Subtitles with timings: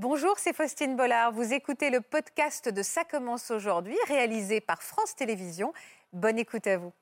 [0.00, 1.32] Bonjour, c'est Faustine Bollard.
[1.32, 5.72] Vous écoutez le podcast de Ça commence aujourd'hui, réalisé par France Télévisions.
[6.12, 6.92] Bonne écoute à vous.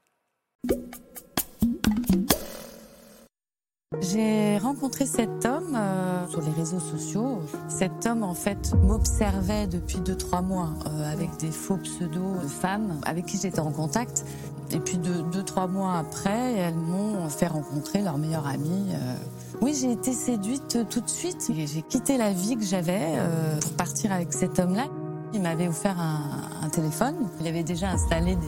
[4.01, 7.43] J'ai rencontré cet homme euh, sur les réseaux sociaux.
[7.69, 12.99] Cet homme, en fait, m'observait depuis 2-3 mois euh, avec des faux pseudos de femmes
[13.05, 14.25] avec qui j'étais en contact.
[14.73, 18.93] Et puis 2-3 mois après, elles m'ont fait rencontrer leur meilleure amie.
[18.93, 19.15] Euh.
[19.61, 21.51] Oui, j'ai été séduite tout de suite.
[21.55, 23.15] J'ai quitté la vie que j'avais
[23.61, 24.87] pour partir avec cet homme-là.
[25.33, 27.15] Il m'avait offert un, téléphone.
[27.41, 28.47] Il avait déjà installé des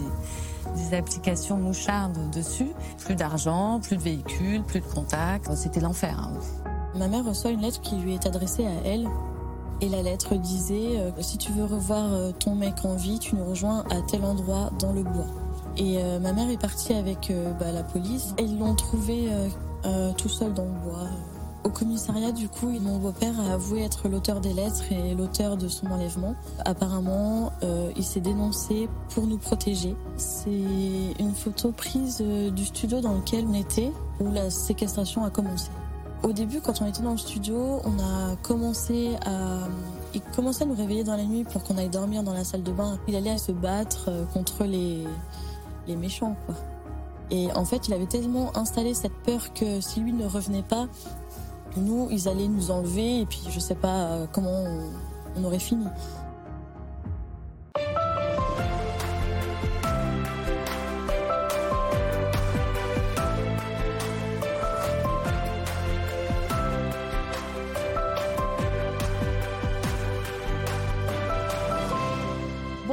[0.76, 2.72] des applications mouchardes dessus.
[2.98, 5.54] Plus d'argent, plus de véhicules, plus de contacts.
[5.54, 6.18] C'était l'enfer.
[6.18, 6.32] Hein.
[6.96, 9.08] Ma mère reçoit une lettre qui lui est adressée à elle.
[9.80, 13.36] Et la lettre disait euh, Si tu veux revoir euh, ton mec en vie, tu
[13.36, 15.26] nous rejoins à tel endroit dans le bois.
[15.78, 18.34] Et euh, ma mère est partie avec bah, la police.
[18.38, 19.28] Et ils l'ont trouvé
[20.16, 21.08] tout seul dans le bois.
[21.68, 25.66] Au commissariat, du coup, mon beau-père a avoué être l'auteur des lettres et l'auteur de
[25.68, 26.34] son enlèvement.
[26.64, 29.96] Apparemment, euh, il s'est dénoncé pour nous protéger.
[30.16, 30.50] C'est
[31.18, 35.68] une photo prise euh, du studio dans lequel on était, où la séquestration a commencé.
[36.22, 39.68] Au début, quand on était dans le studio, on a commencé à...
[40.14, 42.62] Il commençait à nous réveiller dans la nuit pour qu'on aille dormir dans la salle
[42.62, 42.98] de bain.
[43.08, 45.04] Il allait se battre euh, contre les,
[45.88, 46.54] les méchants, quoi.
[47.30, 50.86] Et en fait, il avait tellement installé cette peur que si lui ne revenait pas,
[51.76, 54.64] nous, ils allaient nous enlever et puis je sais pas euh, comment
[55.36, 55.84] on aurait fini.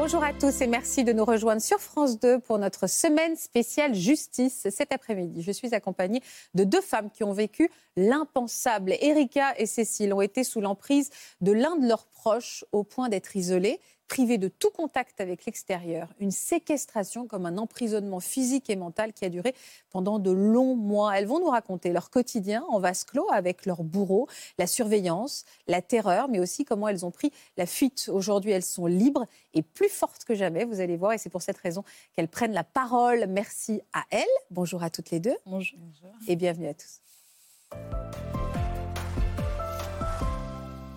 [0.05, 3.95] Bonjour à tous et merci de nous rejoindre sur France 2 pour notre semaine spéciale
[3.95, 5.41] justice cet après-midi.
[5.41, 6.21] Je suis accompagnée
[6.53, 8.93] de deux femmes qui ont vécu l'impensable.
[9.01, 11.09] Erika et Cécile ont été sous l'emprise
[11.41, 16.09] de l'un de leurs proches au point d'être isolés privées de tout contact avec l'extérieur,
[16.19, 19.55] une séquestration comme un emprisonnement physique et mental qui a duré
[19.89, 21.17] pendant de longs mois.
[21.17, 24.27] Elles vont nous raconter leur quotidien en vase clos avec leur bourreau,
[24.57, 28.09] la surveillance, la terreur, mais aussi comment elles ont pris la fuite.
[28.11, 31.41] Aujourd'hui, elles sont libres et plus fortes que jamais, vous allez voir, et c'est pour
[31.41, 31.83] cette raison
[32.13, 33.25] qu'elles prennent la parole.
[33.27, 34.23] Merci à elles.
[34.51, 35.35] Bonjour à toutes les deux.
[35.45, 35.79] Bonjour.
[36.27, 37.01] Et bienvenue à tous.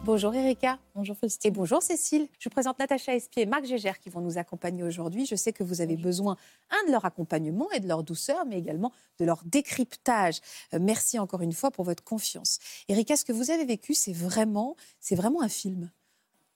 [0.08, 0.78] Bonjour Erika.
[0.94, 1.50] Bonjour Faustine.
[1.50, 2.28] Et bonjour Cécile.
[2.38, 5.26] Je vous présente Natacha Espier et Marc Gégère qui vont nous accompagner aujourd'hui.
[5.26, 6.38] Je sais que vous avez besoin,
[6.70, 10.40] un, de leur accompagnement et de leur douceur, mais également de leur décryptage.
[10.72, 12.58] Euh, merci encore une fois pour votre confiance.
[12.88, 15.90] Erika, ce que vous avez vécu, c'est vraiment, c'est vraiment un film.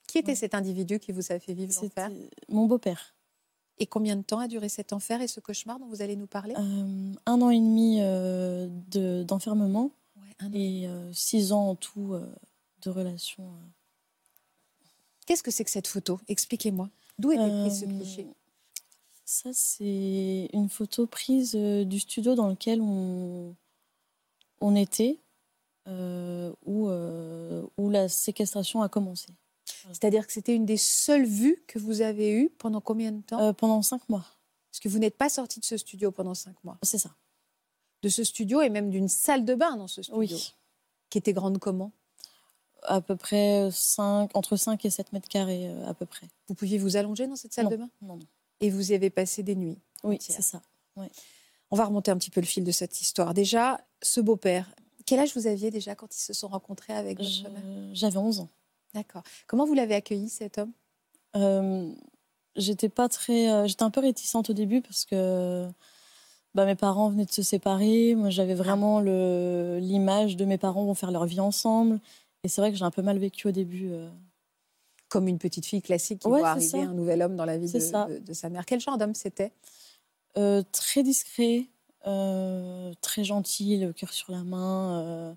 [0.07, 2.11] Qui était cet individu qui vous a fait vivre l'enfer?
[2.49, 3.15] Mon beau-père.
[3.77, 6.27] Et combien de temps a duré cet enfer et ce cauchemar dont vous allez nous
[6.27, 6.55] parler?
[6.57, 8.71] Euh, Un an et demi euh,
[9.25, 9.91] d'enfermement
[10.55, 12.17] et six ans en tout
[12.83, 13.45] de relation.
[13.45, 13.69] Euh.
[15.27, 16.21] Qu'est-ce que c'est que cette photo?
[16.29, 16.91] Expliquez-moi.
[17.19, 18.27] D'où est pris ce euh, cliché?
[19.25, 23.55] Ça, c'est une photo prise euh, du studio dans lequel on,
[24.61, 25.19] on était,
[25.87, 26.89] où,
[27.77, 29.29] où la séquestration a commencé.
[29.93, 33.55] C'est-à-dire que c'était une des seules vues que vous avez eues pendant combien de temps?
[33.55, 34.25] Pendant cinq mois.
[34.71, 36.79] Parce que vous n'êtes pas sorti de ce studio pendant cinq mois.
[36.83, 37.15] C'est ça.
[38.03, 40.19] De ce studio et même d'une salle de bain dans ce studio.
[40.19, 40.55] Oui.
[41.11, 41.93] Qui était grande comment?
[42.85, 46.27] À peu près 5, entre 5 et 7 mètres carrés euh, à peu près.
[46.49, 48.27] Vous pouviez vous allonger dans cette salle de bain Non, non.
[48.61, 50.63] Et vous y avez passé des nuits Oui, c'est ça.
[51.71, 53.35] On va remonter un petit peu le fil de cette histoire.
[53.35, 54.75] Déjà, ce beau-père,
[55.07, 57.63] quel âge vous aviez déjà quand ils se sont rencontrés avec votre mère
[57.93, 58.49] J'avais 11 ans.
[58.95, 59.23] D'accord.
[59.47, 60.73] Comment vous l'avez accueilli, cet homme?
[61.35, 61.91] Euh,
[62.57, 63.51] J'étais pas très...
[63.51, 65.67] Euh, j'étais un peu réticente au début parce que...
[66.55, 68.15] Bah, mes parents venaient de se séparer.
[68.15, 71.99] Moi, j'avais vraiment l'image de mes parents vont faire leur vie ensemble.
[72.45, 73.91] Et c'est vrai que j'ai un peu mal vécu au début.
[73.93, 74.11] Euh.
[75.09, 77.79] Comme une petite fille classique qui voit arriver un nouvel homme dans la vie de,
[78.33, 78.65] sa mère.
[78.65, 79.53] Quel genre d'homme c'était?
[80.39, 81.67] Euh, Très discret,
[82.07, 85.37] euh, très gentil, le cœur sur la main,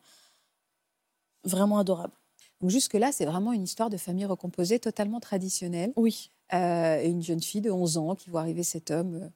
[1.43, 2.13] vraiment adorable.
[2.61, 5.91] Donc jusque-là, c'est vraiment une histoire de famille recomposée totalement traditionnelle.
[5.97, 6.31] Oui.
[6.53, 9.29] et une jeune fille de 11 ans qui voit arriver cet homme,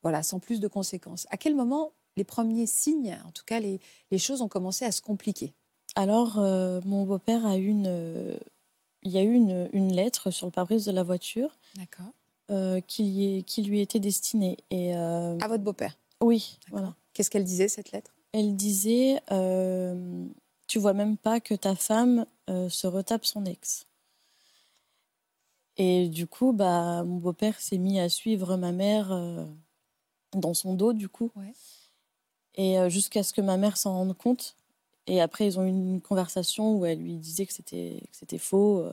[0.00, 1.26] voilà, sans plus de conséquences.
[1.28, 3.78] À quel moment les premiers signes, en tout cas les,
[4.10, 5.52] les choses ont commencé à se compliquer?
[5.94, 7.86] Alors, euh, mon beau-père a eu une.
[7.86, 8.36] Euh,
[9.02, 11.58] il y a eu une, lettre sur le pare-brise de la voiture.
[12.50, 14.58] Euh, qui, qui, lui était destinée.
[14.70, 16.94] Et, à votre beau-père Oui, voilà.
[17.12, 18.14] Qu'est-ce qu'elle disait, cette lettre?
[18.32, 19.20] Elle disait
[20.68, 23.86] Tu vois même pas que ta femme se retape son ex.
[25.78, 29.48] Et du coup, bah, mon beau-père s'est mis à suivre ma mère
[30.32, 31.32] dans son dos, du coup.
[32.54, 34.56] Et jusqu'à ce que ma mère s'en rende compte
[35.06, 38.80] Et après, ils ont eu une conversation où elle lui disait que c'était faux.
[38.80, 38.92] euh.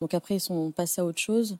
[0.00, 1.58] Donc après, ils sont passés à autre chose.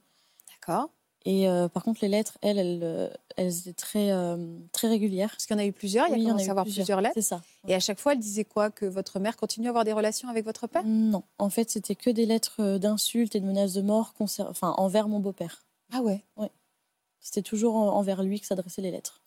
[0.49, 0.91] D'accord.
[1.27, 5.31] Et euh, par contre, les lettres, elles, elles, euh, elles étaient très, euh, très régulières.
[5.31, 7.01] Parce qu'il y en a eu plusieurs, il y a commencé eu à avoir plusieurs,
[7.03, 7.15] lettres.
[7.15, 7.43] C'est ça.
[7.69, 8.71] Et à chaque fois, elle disait quoi?
[8.71, 10.83] Que votre mère continue à avoir des relations avec votre père?
[10.85, 15.09] Non, en fait, c'était que des lettres d'insultes et de menaces de mort enfin, envers
[15.09, 15.63] mon beau-père.
[15.93, 16.25] Ah ouais.
[17.21, 19.21] C'était toujours en- envers lui que s'adressaient les lettres.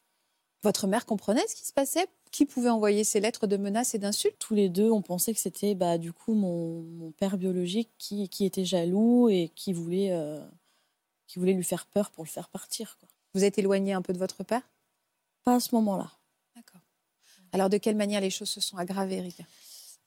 [0.64, 2.08] Votre mère comprenait ce qui se passait?
[2.32, 4.38] Qui pouvait envoyer ces lettres de menaces et d'insultes?
[4.40, 8.30] Tous les deux, on pensait que c'était bah, du coup mon, mon père biologique qui,
[8.30, 10.42] qui était jaloux et qui voulait, euh,
[11.28, 12.98] qui voulait lui faire peur pour le faire partir.
[13.00, 13.10] Quoi.
[13.36, 14.62] Vous êtes éloigné un peu de votre père?
[15.44, 16.10] Pas à ce moment-là.
[16.56, 16.82] D'accord.
[17.52, 19.44] Alors de quelle manière les choses se sont aggravées, Erika?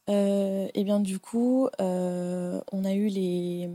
[0.09, 3.69] Euh, et bien du coup, euh, on a eu les,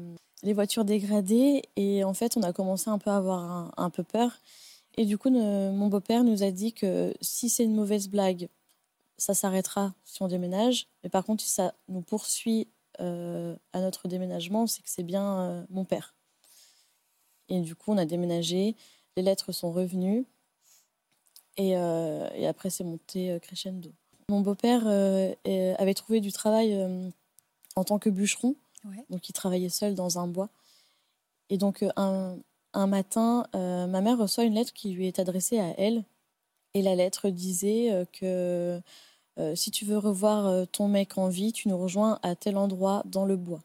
[0.44, 3.90] les voitures dégradées et en fait, on a commencé un peu à avoir un, un
[3.92, 4.40] peu peur.
[4.98, 8.50] Et du coup, ne- mon beau-père nous a dit que si c'est une mauvaise blague,
[9.18, 10.88] ça s'arrêtera si on déménage.
[11.04, 12.68] Mais par contre, si ça nous poursuit
[13.00, 16.14] euh, à notre déménagement, c'est que c'est bien euh, mon père.
[17.50, 18.76] Et du coup, on a déménagé,
[19.18, 20.26] les lettres sont revenues
[21.58, 23.92] et, euh, et après, c'est monté crescendo.
[24.30, 26.78] Mon beau-père avait trouvé du travail
[27.76, 28.56] en tant que bûcheron,
[28.86, 29.04] Ouais.
[29.10, 30.50] donc il travaillait seul dans un bois.
[31.50, 32.38] Et donc un,
[32.74, 36.04] un matin, euh, ma mère reçoit une lettre qui lui est adressée à elle.
[36.74, 38.82] Et la lettre disait euh, que
[39.40, 43.04] euh, si tu veux revoir ton mec en vie, tu nous rejoins à tel endroit
[43.06, 43.62] dans le bois.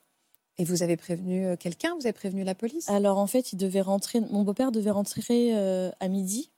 [0.58, 1.94] Et vous avez prévenu quelqu'un?
[1.96, 2.88] Vous avez prévenu la police?
[2.88, 4.20] Alors en fait, il devait rentrer.
[4.20, 6.50] Mon beau-père devait rentrer euh, à midi.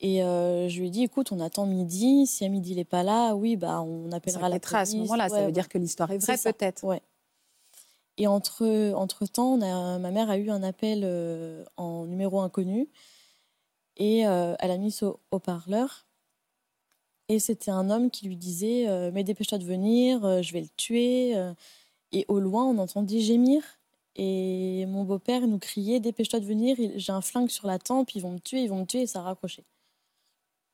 [0.00, 2.26] Et euh, je lui ai dit, écoute, on attend midi.
[2.28, 4.84] Si à midi il n'est pas là, oui, bah on Ça appellera la arrêtera à
[4.84, 5.08] ce police.
[5.08, 5.28] moment-là.
[5.28, 5.52] ça veut ouais.
[5.52, 6.52] dire que l'histoire est vraie, ça.
[6.52, 6.84] peut-être.
[6.84, 7.02] Ouais.
[8.18, 12.40] Et entre, entre temps, on a, ma mère a eu un appel euh, en numéro
[12.40, 12.88] inconnu
[13.96, 16.06] et euh, elle a mis au haut-parleur.
[17.28, 20.68] Et c'était un homme qui lui disait euh, Mais dépêche-toi de venir, je vais le
[20.76, 21.34] tuer.
[22.12, 23.62] Et au loin, on entendit gémir.
[24.16, 28.22] Et mon beau-père nous criait Dépêche-toi de venir, j'ai un flingue sur la tempe, ils
[28.22, 29.02] vont me tuer, ils vont me tuer.
[29.02, 29.64] Et ça a raccroché.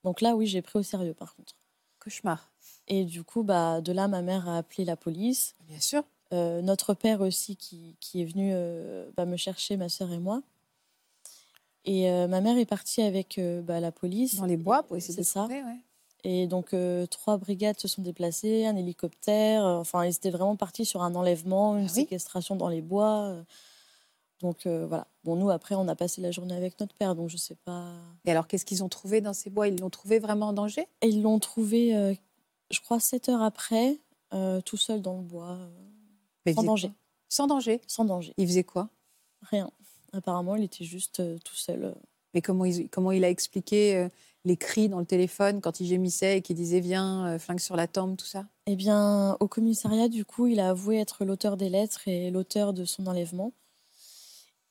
[0.03, 1.55] Donc là, oui, j'ai pris au sérieux par contre.
[1.99, 2.51] Cauchemar.
[2.89, 5.57] Et du coup, bah, de là, ma mère a appelé la police.
[5.67, 6.05] Bien sûr.
[6.35, 10.19] Euh, notre père aussi qui, qui est venu euh, bah, me chercher, ma sœur et
[10.19, 10.43] moi.
[11.85, 14.37] Et euh, ma mère est partie avec bah, la police.
[14.37, 15.41] Dans les bois pour essayer de C'est ça.
[15.41, 15.77] trouver, ouais.
[16.27, 16.75] Et donc,
[17.11, 19.63] trois brigades se sont déplacées, un hélicoptère.
[19.63, 23.37] enfin, ils étaient vraiment partis sur un enlèvement, une Ah oui séquestration dans les bois.
[24.41, 25.07] donc, voilà.
[25.25, 27.89] Bon, nous, après, on a passé la journée avec notre père, donc je sais pas.
[28.25, 29.69] Et alors, qu'est-ce qu'ils ont trouvé dans ces bois?
[29.69, 30.87] Ils l'ont trouvé vraiment en danger?
[31.03, 32.17] Et ils l'ont trouvé,
[32.71, 33.99] je crois, sept heures après,
[34.65, 35.59] tout seul dans le bois,
[36.47, 36.93] Mais sans danger.
[37.29, 37.81] Sans danger?
[37.87, 38.35] Sans danger.
[38.37, 38.89] Il faisait quoi?
[39.43, 39.71] Rien.
[40.13, 41.85] Apparemment, il était juste euh, tout seul.
[41.85, 41.95] euh.
[42.35, 44.09] Mais comment il, comment il a expliqué euh,
[44.45, 47.87] les cris dans le téléphone quand il gémissait et qu'il disait Viens, flingue sur la
[47.87, 48.47] tombe, tout ça?
[48.67, 52.73] Eh bien, au commissariat, du coup, il a avoué être l'auteur des lettres et l'auteur
[52.73, 53.53] de son enlèvement.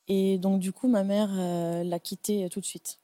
[0.08, 1.30] Et donc, du coup, ma mère
[1.84, 3.00] l'a quitté tout de suite.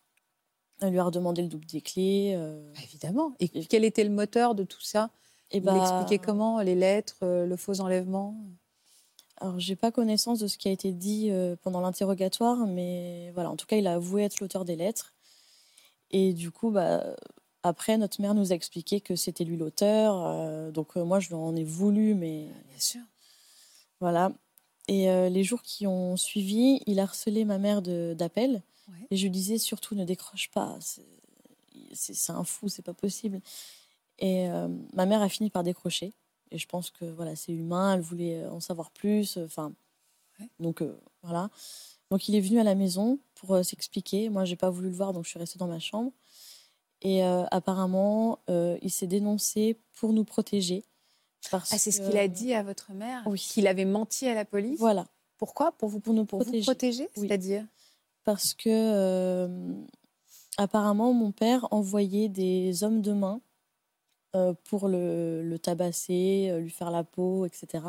[0.81, 2.35] Elle lui a redemandé le double des clés.
[2.75, 3.33] Bah, Évidemment.
[3.41, 5.11] Et quel était le moteur de tout ça?
[5.51, 8.37] Et Il bah, comment Les lettres, euh, le faux enlèvement?
[9.39, 13.51] Alors, j'ai pas connaissance de ce qui a été dit euh, pendant l'interrogatoire, mais voilà,
[13.51, 15.15] en tout cas, il a avoué être l'auteur des lettres.
[16.11, 17.17] Et du coup, bah,
[17.63, 20.27] après, notre mère nous a expliqué que c'était lui l'auteur.
[20.27, 23.01] euh, donc, euh, moi, je lui en ai voulu, mais Bien sûr.
[24.01, 24.33] Voilà.
[24.89, 28.63] Et euh, les jours qui ont suivi, il a harcelé ma mère d'appels.
[28.89, 29.07] Ouais.
[29.11, 30.79] Et je lui disais surtout ne décroche pas.
[31.93, 33.41] c'est un fou, c'est pas possible.
[34.21, 36.13] Et euh, ma mère a fini par décrocher.
[36.53, 39.39] Et je pense que voilà, c'est humain, elle voulait en savoir plus.
[39.39, 39.73] Enfin,
[40.39, 40.49] Ouais.
[40.59, 41.51] donc euh, voilà.
[42.11, 44.29] Donc il est venu à la maison pour euh, s'expliquer.
[44.31, 46.13] Moi, j'ai pas voulu le voir, donc je suis restée dans ma chambre.
[47.03, 50.85] Et euh, apparemment, euh, il s'est dénoncé pour nous protéger.
[51.51, 53.39] Parce Ah, c'est ce qu'il a dit à votre mère Oui.
[53.39, 54.79] Qu'il avait menti à la police?
[54.79, 55.07] Voilà.
[55.39, 55.73] Pourquoi?
[55.73, 56.65] Pour vous, Pour nous pour vous protéger.
[56.67, 57.29] protéger Oui.
[57.29, 57.65] C'est-à-dire?
[58.25, 59.73] Parce que euh,
[60.59, 63.41] apparemment mon père envoyait des hommes de main
[64.37, 67.85] euh, pour le, le tabasser, euh, lui faire la peau, etc.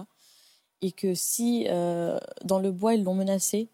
[0.82, 3.70] Et que si euh, dans le bois ils l'ont menacé,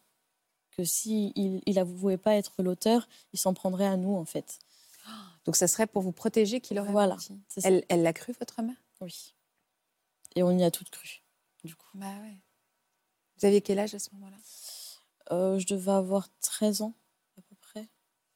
[0.72, 4.60] que si il, il avouait pas être l'auteur, il s'en prendrait à nous en fait.
[5.46, 7.16] Donc ça serait pour vous protéger qu'il aurait Voilà.
[7.64, 8.76] Elle elle l'a cru, votre mère?
[9.00, 9.34] Oui.
[10.36, 11.22] Et on y a toutes cru.
[11.64, 12.38] Du coup, Bah ouais.
[13.40, 14.38] Vous aviez quel âge à ce moment-là?
[15.32, 16.94] Euh, je devais avoir 13 ans
[17.38, 17.88] à peu près.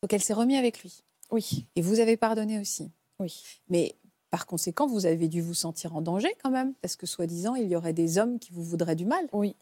[0.02, 1.04] Donc elle s'est remise avec lui?
[1.32, 2.92] Oui, Et vous avez pardonné aussi?
[3.20, 3.44] oui.
[3.70, 3.96] Mais
[4.32, 7.68] par conséquent, vous avez dû vous sentir en danger quand même, parce que soi-disant, il
[7.68, 9.28] y aurait des hommes qui vous voudraient du mal.
[9.32, 9.56] Oui,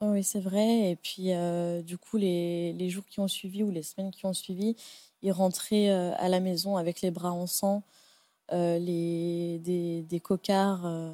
[0.00, 0.90] oui c'est vrai.
[0.90, 4.26] Et puis, euh, du coup, les, les jours qui ont suivi ou les semaines qui
[4.26, 4.74] ont suivi,
[5.22, 7.84] il rentrait euh, à la maison avec les bras en sang,
[8.50, 11.12] les, des, des cocards,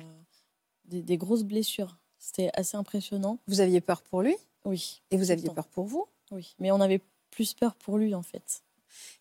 [0.85, 1.97] des, des grosses blessures.
[2.19, 3.39] C'était assez impressionnant.
[3.49, 4.37] Vous aviez peur pour lui?
[4.65, 5.03] Oui.
[5.11, 6.07] Et vous aviez peur pour vous?
[6.31, 8.63] Oui, mais on avait plus peur pour lui en fait.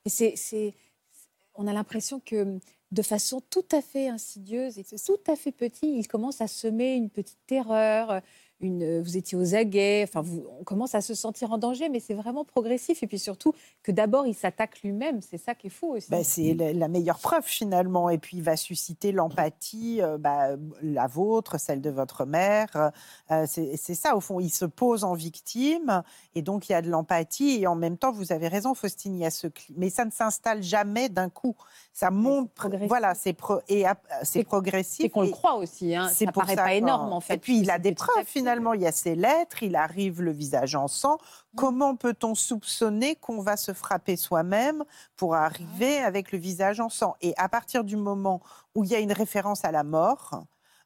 [0.06, 0.76] Et c'est,
[1.56, 2.60] on a l'impression que
[2.92, 6.96] de façon tout à fait insidieuse et tout à fait petit, il commence à semer
[6.96, 8.22] une petite terreur,
[8.70, 12.14] vous étiez aux aguets, enfin, vous, on commence à se sentir en danger, mais c'est
[12.14, 13.04] vraiment progressif.
[13.04, 13.54] Et puis surtout,
[13.84, 16.10] que d'abord, il s'attaque lui-même, c'est ça qui est fou aussi.
[16.10, 18.10] Bah, c'est la, meilleure preuve finalement.
[18.10, 20.50] Et puis, il va susciter l'empathie, euh, bah,
[20.82, 22.92] la vôtre, celle de votre mère.
[23.32, 26.04] Euh, c'est ça, au fond, il se pose en victime,
[26.36, 27.60] et donc il y a de l'empathie.
[27.62, 30.12] Et en même temps, vous avez raison, Faustine, il y a ce mais ça ne
[30.12, 31.56] s'installe jamais d'un coup.
[31.94, 32.52] Ça monte,
[32.88, 33.36] voilà, c'est
[33.68, 33.86] et
[34.24, 35.06] c'est progressif.
[35.06, 35.96] Et qu'on le croit aussi.
[35.96, 36.10] Hein.
[36.10, 37.36] Ça paraît pas énorme en fait.
[37.36, 40.32] Et puis il a des preuves finalement il y a ces lettres, il arrive le
[40.32, 41.16] visage en sang.
[41.16, 41.58] Mmh.
[41.58, 44.84] Comment peut-on soupçonner qu'on va se frapper soi-même
[45.16, 47.16] pour arriver avec le visage en sang?
[47.22, 48.42] Et à partir du moment
[48.76, 50.44] où il y a une référence à la mort,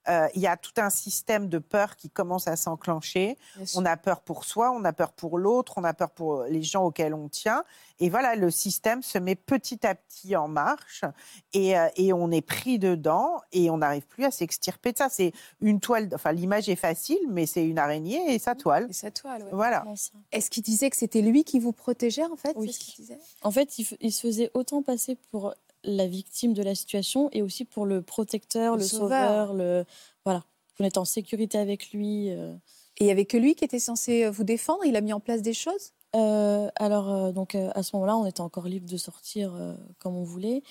[0.10, 3.38] euh, il y a tout un système de peur qui commence à s'enclencher.
[3.76, 6.64] On a peur pour soi, on a peur pour l'autre, on a peur pour les
[6.64, 7.64] gens auxquels on tient.
[8.00, 11.06] Et voilà, le système se met petit à petit en marche
[11.54, 15.08] et, euh, et on est pris dedans et on n'arrive plus à s'extirper de ça.
[15.10, 15.32] C'est
[15.62, 18.88] une toile, enfin l'image est facile, mais c'est une araignée et sa toile.
[18.90, 19.50] Et sa toile, ouais.
[19.54, 19.86] Voilà.
[20.34, 22.54] Est-ce qu'il disait que c'était lui qui vous protégeait en fait?
[22.58, 22.74] Oui.
[22.74, 23.20] Ce disait?
[23.42, 25.54] En fait, il, il se faisait autant passer pour
[25.86, 29.54] la victime de la situation et aussi pour le protecteur, le, sauveur.
[29.54, 29.86] le
[30.26, 30.44] voilà,
[30.78, 32.30] vous êtes en sécurité avec lui.
[32.30, 32.54] Euh.
[32.98, 34.86] Et il n'y avait que lui qui était censé euh, vous défendre?
[34.86, 35.92] Il a mis en place des choses?
[36.16, 39.54] Euh, alors donc à ce moment-là, on était encore libre de sortir
[40.00, 40.64] comme on voulait.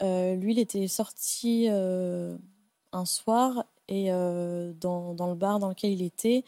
[0.00, 6.44] lui, il était sorti un soir et dans, dans, le bar dans lequel il était,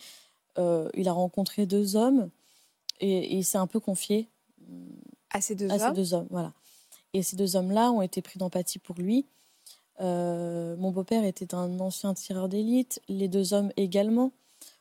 [0.58, 2.30] il a rencontré deux hommes
[3.00, 4.28] et, il s'est un peu confié
[5.30, 5.80] à ces deux à hommes?
[5.80, 6.52] Ces deux hommes, voilà.
[7.16, 9.24] Et ces deux hommes-là ont été pris d'empathie pour lui.
[10.02, 14.32] Euh, mon beau-père était un ancien tireur d'élite, les deux hommes également.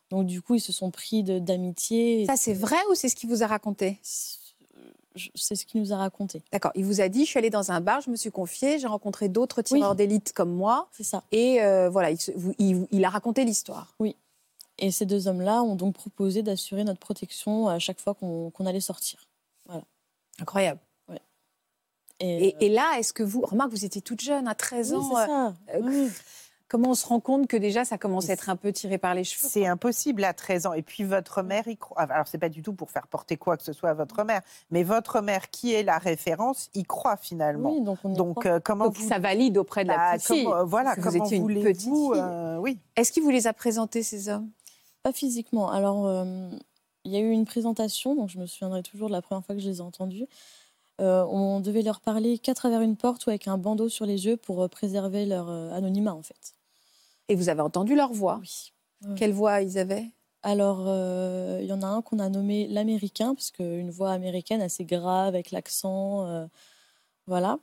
[0.10, 2.26] Donc du coup, ils se sont pris d'amitié.
[2.26, 5.96] Ça, c'est vrai ou c'est ce qu'il vous a raconté C'est ce qu'il nous a
[5.96, 6.44] raconté.
[6.52, 6.74] D'accord.
[6.76, 8.88] Il vous a dit, je suis allé dans un bar, je me suis confié, j'ai
[8.88, 10.90] rencontré d'autres tireurs d'élite comme moi.
[10.92, 11.24] C'est ça.
[11.32, 13.96] Et euh, voilà, il, il, a raconté l'histoire.
[14.02, 14.18] Oui.
[14.78, 18.82] Et ces deux hommes-là ont donc proposé d'assurer notre protection à chaque fois qu'on allait
[18.82, 19.26] sortir.
[19.68, 19.86] Voilà.
[20.42, 20.82] Incroyable.
[22.20, 23.42] Et, et, là, est-ce que vous.
[23.42, 25.16] Remarque, vous étiez toute jeune, à 13 ans.
[25.16, 25.54] Ça.
[25.74, 26.08] Euh,
[26.70, 29.14] comment on se rend compte que déjà ça commence à être un peu tiré par
[29.14, 30.74] les cheveux C'est impossible à 13 ans.
[30.74, 32.02] Et puis votre mère y croit.
[32.04, 34.42] Alors c'est pas du tout pour faire porter quoi que ce soit à votre mère,
[34.72, 37.74] mais votre mère qui est la référence y croit finalement.
[37.74, 40.48] Oui, donc, on donc euh, comment ça valide auprès de la bah, petite fille.
[40.48, 42.24] Euh, voilà, comment vous étiez une petite fille.
[42.60, 42.80] oui.
[42.96, 44.50] Est-ce qu'il vous les a présentés ces hommes?
[45.04, 45.70] Pas physiquement.
[45.70, 46.26] Alors
[47.04, 49.54] il y a eu une présentation, donc je me souviendrai toujours de la première fois
[49.54, 50.26] que je les ai entendus.
[51.02, 54.26] Euh, on devait leur parler qu'à travers une porte ou avec un bandeau sur les
[54.26, 56.54] yeux pour euh, préserver leur euh, anonymat, en fait.
[57.28, 58.40] Et vous avez entendu leur voix?
[58.42, 58.72] Oui.
[59.18, 60.10] Quelle voix ils avaient?
[60.42, 60.82] Alors,
[61.60, 65.28] il y en a un qu'on a nommé l'américain, parce qu'une voix américaine assez grave,
[65.28, 66.48] avec l'accent,
[67.26, 67.58] voilà,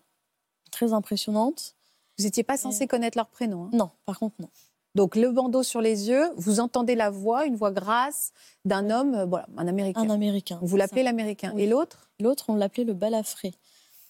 [0.72, 1.76] très impressionnante.
[2.18, 3.70] Vous n'étiez pas censé connaître leur prénom hein?
[3.72, 4.48] Non, par contre, non.
[4.94, 8.32] Donc le bandeau sur les yeux, vous entendez la voix, une voix grasse
[8.64, 10.02] d'un homme, voilà, un Américain.
[10.02, 10.58] Un Américain.
[10.62, 11.54] Vous l'appelez l'Américain.
[11.56, 12.10] Et l'autre?
[12.20, 13.52] L'autre, on l'appelait le balafré,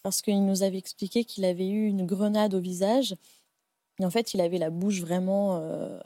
[0.02, 3.14] parce qu'il nous avait expliqué qu'il avait eu une grenade au visage.
[4.00, 6.00] Et en fait, il avait la bouche vraiment euh,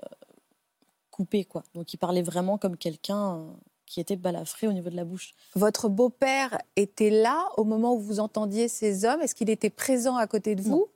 [1.10, 1.62] coupée, quoi.
[1.74, 3.44] Donc il parlait vraiment comme quelqu'un euh,
[3.86, 5.32] qui était balafré au niveau de la bouche.
[5.54, 9.22] Votre beau-père était là au moment où vous entendiez ces hommes?
[9.22, 10.88] Est-ce qu'il était présent à côté de vous?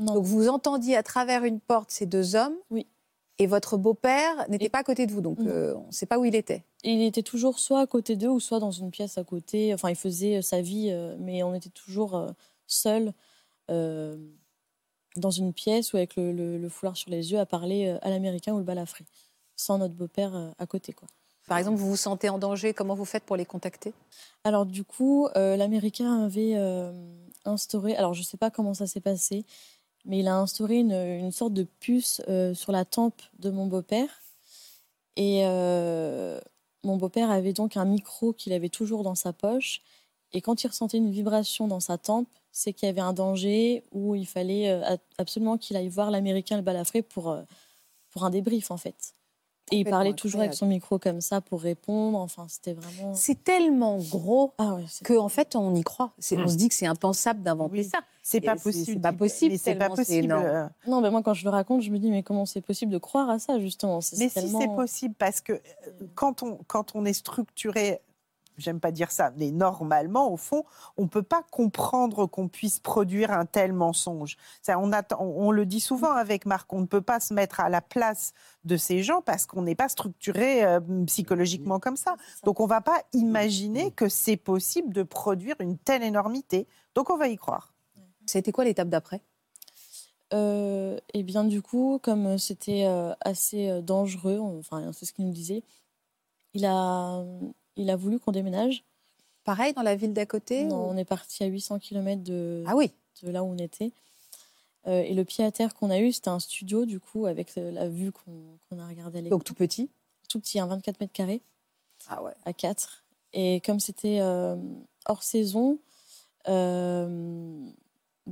[0.00, 2.56] Donc vous entendiez à travers une porte ces deux hommes.
[2.70, 2.86] Oui.
[3.40, 6.18] Et votre beau-père n'était pas à côté de vous, donc euh, on ne sait pas
[6.18, 6.62] où il était.
[6.84, 9.72] Il était toujours soit à côté d'eux ou soit dans une pièce à côté.
[9.72, 12.26] Enfin, il faisait euh, sa vie, euh, mais on était toujours
[12.66, 13.14] seuls
[13.68, 18.58] dans une pièce ou avec le, foulard sur les yeux à parler à l'américain ou
[18.58, 19.04] le balafré,
[19.54, 20.92] sans notre beau-père à côté.
[20.92, 21.06] quoi.
[21.46, 23.94] Par exemple, vous vous sentez en danger, comment vous faites pour les contacter?
[24.42, 26.56] Alors du coup, l'américain avait
[27.44, 29.44] instauré, alors je ne sais pas comment ça s'est passé,
[30.04, 34.08] mais il a instauré une, sorte de puce euh, sur la tempe de mon beau-père.
[35.16, 36.40] Et euh,
[36.84, 39.82] mon beau-père avait donc un micro qu'il avait toujours dans sa poche.
[40.32, 43.84] Et quand il ressentait une vibration dans sa tempe, c'est qu'il y avait un danger
[43.92, 47.36] où il fallait euh, absolument qu'il aille voir l'Américain le balafré pour,
[48.10, 49.14] pour un débrief, en fait.
[49.70, 52.18] Et il parlait toujours avec son micro comme ça pour répondre.
[52.18, 53.14] Enfin, c'était vraiment.
[53.14, 56.12] C'est tellement gros ah qu'en fait, on y croit.
[56.32, 57.98] On se dit que c'est impensable d'inventer ça.
[58.22, 58.84] C'est pas possible.
[58.86, 59.58] C'est pas possible.
[59.58, 60.34] C'est pas possible.
[60.86, 62.98] Non, mais moi, quand je le raconte, je me dis, mais comment c'est possible de
[62.98, 64.00] croire à ça, justement?
[64.18, 65.58] Mais si c'est possible, parce que euh,
[66.14, 68.00] quand on, quand on est structuré
[68.60, 70.64] j'aime pas dire ça, mais normalement, au fond,
[70.96, 74.36] on ne peut pas comprendre qu'on puisse produire un tel mensonge.
[74.62, 77.68] Ça, on, on, le dit souvent avec Marc, on ne peut pas se mettre à
[77.68, 78.32] la place
[78.64, 82.16] de ces gens parce qu'on n'est pas structuré euh, psychologiquement comme ça.
[82.44, 86.66] Donc on ne va pas imaginer que c'est possible de produire une telle énormité.
[86.94, 87.72] Donc on va y croire.
[88.26, 89.22] C'était quoi l'étape d'après?
[90.32, 95.32] Euh, Eh bien du coup, comme c'était euh, assez dangereux, enfin c'est ce qu'il nous
[95.32, 95.64] disait,
[96.54, 97.24] il a,
[97.80, 98.84] il a voulu qu'on déménage.
[99.44, 102.76] Pareil dans la ville d'à côté Non, on est parti à 800 km de, ah
[102.76, 102.92] oui.
[103.22, 103.90] de là où on était.
[104.86, 107.56] Euh, et le pied à terre qu'on a eu, c'était un studio, du coup, avec
[107.56, 109.22] euh, la vue qu'on a regardée à.
[109.22, 109.90] Donc tout petit
[110.28, 111.42] Tout petit, un 24 mètres carrés.
[112.08, 112.32] Ah ouais.
[112.44, 113.04] À 4.
[113.32, 114.56] Et comme c'était euh,
[115.06, 115.78] hors saison,
[116.46, 117.06] bah,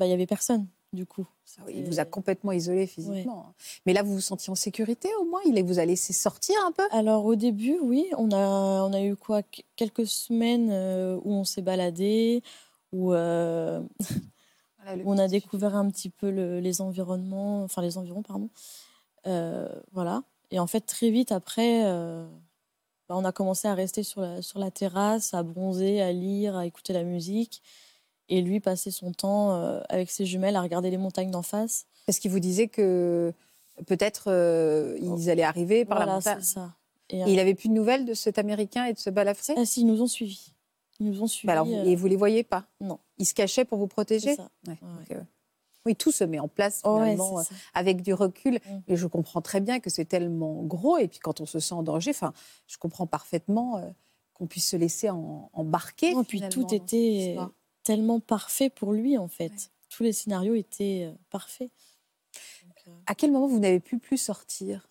[0.05, 1.27] il n'y avait personne du coup.
[1.59, 3.47] Ah il vous a complètement isolé physiquement.
[3.49, 3.55] Hein.
[3.87, 6.73] Mais là, vous vous sentiez en sécurité au moins Il vous a laissé sortir un
[6.73, 6.87] peu?
[6.91, 8.07] Alors au début, oui.
[8.17, 9.43] On a, on a eu quoi
[9.77, 12.43] Quelques semaines euh, où on s'est baladé,
[12.93, 13.81] où, euh,
[15.05, 18.49] on a découvert un petit peu les environnements, enfin les environs, pardon.
[19.27, 20.23] Euh, voilà.
[20.51, 21.83] Et en fait, très vite après,
[23.09, 26.57] bah, on a commencé à rester sur la, sur la terrasse, à bronzer, à lire,
[26.57, 27.63] à écouter la musique
[28.29, 31.87] et lui passait son temps euh, avec ses jumelles à regarder les montagnes d'en face.
[32.07, 33.33] Est-ce qu'il vous disait que
[33.87, 36.75] peut-être euh, ils allaient arriver par la montagne ça.
[37.11, 39.55] Et, il n'avait plus de nouvelles de cet Américain et de ce balafré?
[39.57, 40.53] Ah si, ils nous ont suivis.
[41.01, 41.47] Ils nous ont suivis.
[41.47, 42.67] Bah alors, euh, Et vous les voyez pas?
[42.81, 42.99] Non.
[43.17, 44.35] Ils se cachaient pour vous protéger?
[44.35, 44.51] Ça.
[45.87, 47.43] Oui, tout se met en place oh, finalement
[47.73, 48.55] avec du recul.
[48.57, 48.79] Mm.
[48.89, 50.99] Et je comprends très bien que c'est tellement gros.
[50.99, 52.35] Et puis quand on se sent en danger, enfin,
[52.67, 53.83] je comprends parfaitement
[54.35, 56.11] qu'on puisse se laisser embarquer.
[56.11, 57.39] Et puis tout était
[57.83, 59.71] tellement parfait pour lui, en fait.
[59.89, 61.71] Tous les scénarios étaient euh, parfaits.
[62.87, 64.89] Euh, à quel moment vous n'avez plus plus sortir?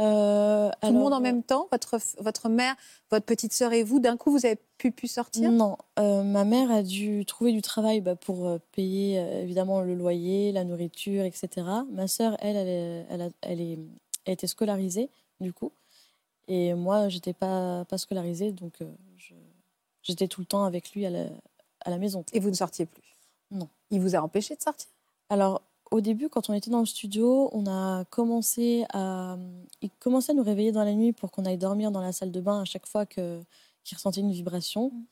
[0.00, 1.68] Euh, Tout le monde en même temps?
[1.70, 2.74] Votre, votre mère,
[3.10, 5.52] votre petite sœur et vous, d'un coup, vous avez pu plus sortir?
[5.52, 5.76] Non.
[5.98, 11.24] ma mère a dû trouver du travail bah, pour payer évidemment le loyer, la nourriture,
[11.24, 11.48] etc.
[11.92, 13.78] Ma sœur, elle, elle, elle, a, elle, est,
[14.24, 15.10] elle était scolarisée,
[15.40, 15.72] du coup.
[16.48, 18.78] Et moi, j'étais pas, pas scolarisée, donc
[20.02, 21.26] j'étais tout le temps avec lui à la,
[21.84, 22.24] à la maison.
[22.32, 23.02] Et vous ne sortiez plus
[23.50, 23.68] Non.
[23.90, 24.88] Il vous a empêché de sortir
[25.28, 29.36] Alors, au début, quand on était dans le studio, on a commencé à,
[29.82, 32.32] il commençait à nous réveiller dans la nuit pour qu'on aille dormir dans la salle
[32.32, 33.40] de bain à chaque fois que
[33.84, 34.88] qu'il ressentait une vibration.
[34.88, 35.04] Mm.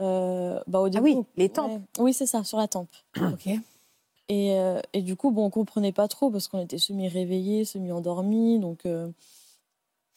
[0.00, 1.82] Euh, bah au début, ah oui, les tempes.
[1.98, 2.90] Oui, c'est ça, sur la tempe.
[3.16, 3.46] ok.
[4.28, 8.58] Et, euh, et, du coup, bon, on comprenait pas trop parce qu'on était semi-réveillés, semi-endormis,
[8.58, 9.10] donc euh,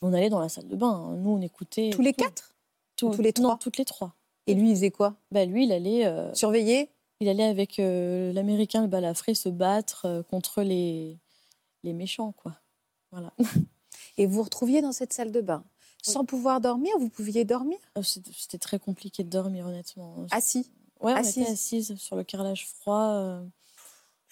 [0.02, 0.90] on allait dans la salle de bain.
[0.90, 1.18] Hein.
[1.18, 1.90] Nous, on écoutait.
[1.92, 2.54] Tous les quatre?
[2.96, 3.58] Tous les trois?
[3.60, 4.14] toutes les trois.
[4.48, 5.16] Et lui, il faisait quoi?
[5.32, 6.06] Bah, Lui, il allait...
[6.06, 6.90] Euh, Surveiller?
[7.20, 11.18] Il allait avec euh, l'Américain, le balafré, se battre euh, contre les,
[11.84, 12.54] les méchants, quoi.
[13.12, 13.34] Voilà.
[14.18, 15.64] Et vous vous retrouviez dans cette salle de bain?
[16.02, 16.94] Sans pouvoir dormir?
[17.00, 17.78] Vous pouviez dormir?
[18.02, 20.26] C'était très compliqué de dormir, honnêtement.
[20.32, 23.42] Assis Ouais, on était assise sur le carrelage froid.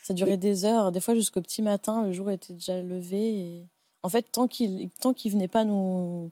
[0.02, 2.04] Ça durait des heures, des fois jusqu'au petit matin.
[2.04, 3.40] Le jour était déjà levé.
[3.40, 3.68] Et...
[4.04, 6.32] En fait, tant qu'il ne venait pas nous,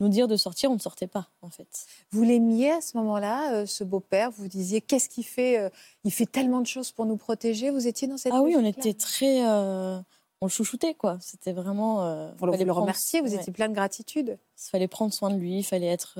[0.00, 1.86] nous dire de sortir, on ne sortait pas, en fait.
[2.10, 4.30] Vous l'aimiez à ce moment-là, euh, ce beau-père?
[4.30, 5.70] Vous disiez, qu'est-ce qu'il fait euh,
[6.04, 7.70] Il fait tellement de choses pour nous protéger?
[7.70, 9.46] Vous étiez dans cette Ah oui, on était très...
[9.48, 9.98] Euh,
[10.42, 11.18] on le chouchoutait, quoi.
[11.20, 12.32] C'était vraiment...
[12.36, 14.38] pour le, le remercier, vous étiez plein de gratitude.
[14.58, 16.18] Il fallait prendre soin de lui, il fallait être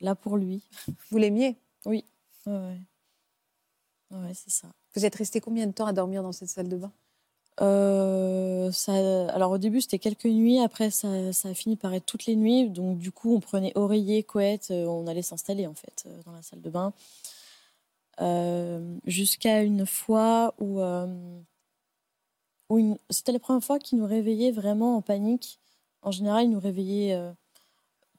[0.00, 0.62] là pour lui.
[1.10, 1.56] Vous l'aimiez?
[1.84, 2.04] Oui.
[2.46, 2.78] Ouais,
[4.10, 4.68] ouais c'est ça.
[4.94, 6.92] Vous êtes resté combien de temps à dormir dans cette salle de bain?
[7.60, 8.70] Euh,
[9.32, 12.68] alors au début c'était quelques nuits, après ça, a fini par être toutes les nuits.
[12.68, 16.32] Donc du coup on prenait oreiller, couette, euh, on allait s'installer en fait euh, dans
[16.32, 16.92] la salle de bain.
[19.06, 20.80] Jusqu'à une fois où,
[22.68, 25.60] où c'était la première fois qu'il nous réveillait vraiment en panique.
[26.02, 27.16] En général il nous réveillait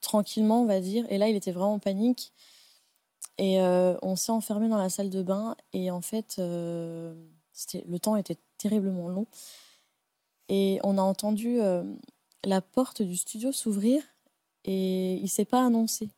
[0.00, 2.32] tranquillement on va dire, et là il était vraiment en panique.
[3.36, 8.38] Et on s'est enfermé dans la salle de bain et en fait le temps était
[8.60, 9.26] terriblement long.
[10.48, 11.84] Et on a entendu euh,
[12.44, 14.02] la porte du studio s'ouvrir
[14.64, 16.10] et il s'est pas annoncé.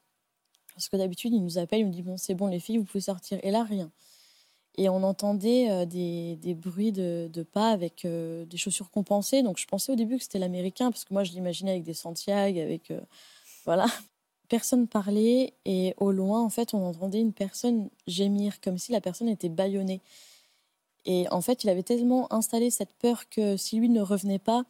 [0.74, 2.84] Parce que d'habitude, il nous appelle, il nous dit Bon, c'est bon, les filles, vous
[2.84, 3.38] pouvez sortir.
[3.42, 3.90] Et là, rien.
[4.78, 9.42] Et on entendait euh, des, des, bruits de, pas avec euh, des chaussures compensées.
[9.42, 11.94] Donc je pensais au début que c'était l'américain, parce que moi, je l'imaginais avec des
[11.94, 12.92] Santiago, avec.
[13.64, 13.86] voilà.
[14.48, 19.00] Personne parlait et au loin, en fait, on entendait une personne gémir, comme si la
[19.00, 20.02] personne était bâillonnée.
[21.04, 24.64] Et en fait, il avait tellement installé cette peur que si lui ne revenait pas,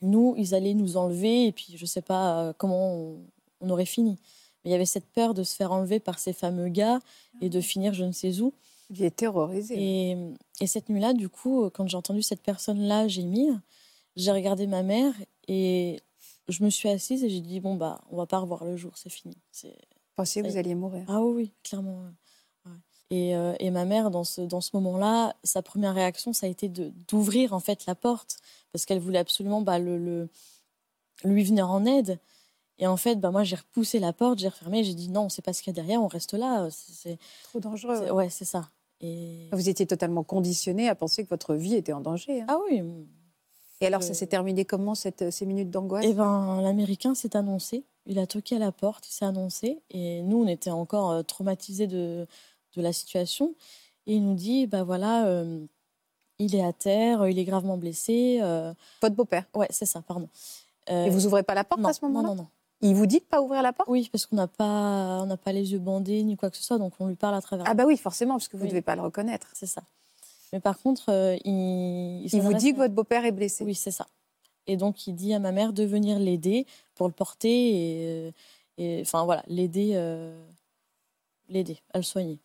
[0.00, 3.16] nous, ils allaient nous enlever et puis je ne sais pas euh, comment
[3.60, 4.18] on, aurait fini.
[4.64, 7.00] Mais il y avait cette peur de se faire enlever par ces fameux gars
[7.40, 8.52] et de finir je ne sais où.
[8.90, 9.74] Il est terrorisé.
[9.78, 10.16] Et,
[10.60, 13.60] et cette nuit-là, du coup, quand j'ai entendu cette personne-là gémir,
[14.16, 15.14] j'ai regardé ma mère
[15.48, 16.00] et
[16.48, 18.92] je me suis assise et j'ai dit bon bah on va pas revoir le jour,
[18.96, 19.36] c'est fini.
[20.16, 22.04] Pensiez que vous alliez mourir Ah oui clairement.
[23.12, 26.48] Et, euh, et, ma mère, dans ce, dans ce moment-là, sa première réaction, ça a
[26.48, 28.38] été d'ouvrir en fait la porte
[28.72, 30.30] parce qu'elle voulait absolument bah, le, le,
[31.22, 32.18] lui venir en aide.
[32.78, 35.24] Et en fait, bah, moi, j'ai repoussé la porte, j'ai refermé, j'ai dit non, on
[35.24, 36.68] ne sait pas ce qu'il y a derrière, on reste là.
[36.70, 38.10] C'est trop dangereux.
[38.12, 38.70] Ouais, c'est ça.
[39.02, 39.50] Et...
[39.52, 42.40] Vous étiez totalement conditionné à penser que votre vie était en danger.
[42.40, 42.46] Hein.
[42.48, 42.82] Ah oui.
[43.82, 46.06] Et alors, ça s'est terminé comment cette, ces minutes d'angoisse?
[46.08, 47.84] Eh ben, l'Américain s'est annoncé.
[48.06, 49.82] Il a toqué à la porte, il s'est annoncé.
[49.90, 52.26] Et nous, on était encore euh, traumatisés de,
[52.76, 53.54] de la situation.
[54.06, 55.64] Et il nous dit, bah voilà, euh,
[56.38, 58.40] il est à terre, il est gravement blessé.
[58.42, 58.72] Euh...
[59.00, 60.28] Votre beau-père Ouais, c'est ça, pardon.
[60.90, 62.48] Euh, et vous ouvrez pas la porte à ce moment-là Non, non, non.
[62.84, 63.88] Il vous dit de pas ouvrir la porte?
[63.88, 66.64] Oui, parce qu'on n'a pas, on n'a pas les yeux bandés ni quoi que ce
[66.64, 67.64] soit, donc on lui parle à travers.
[67.68, 69.46] Ah bah oui, forcément, parce que vous ne devez pas le reconnaître.
[69.52, 69.82] C'est ça.
[70.52, 73.62] Mais par contre, euh, il, il, vous dit que votre beau-père est blessé.
[73.62, 74.08] Oui, c'est ça.
[74.66, 78.34] Et donc il dit à ma mère de venir l'aider pour le porter et,
[78.78, 79.96] et enfin voilà, l'aider,
[81.48, 82.38] l'aider à le soigner.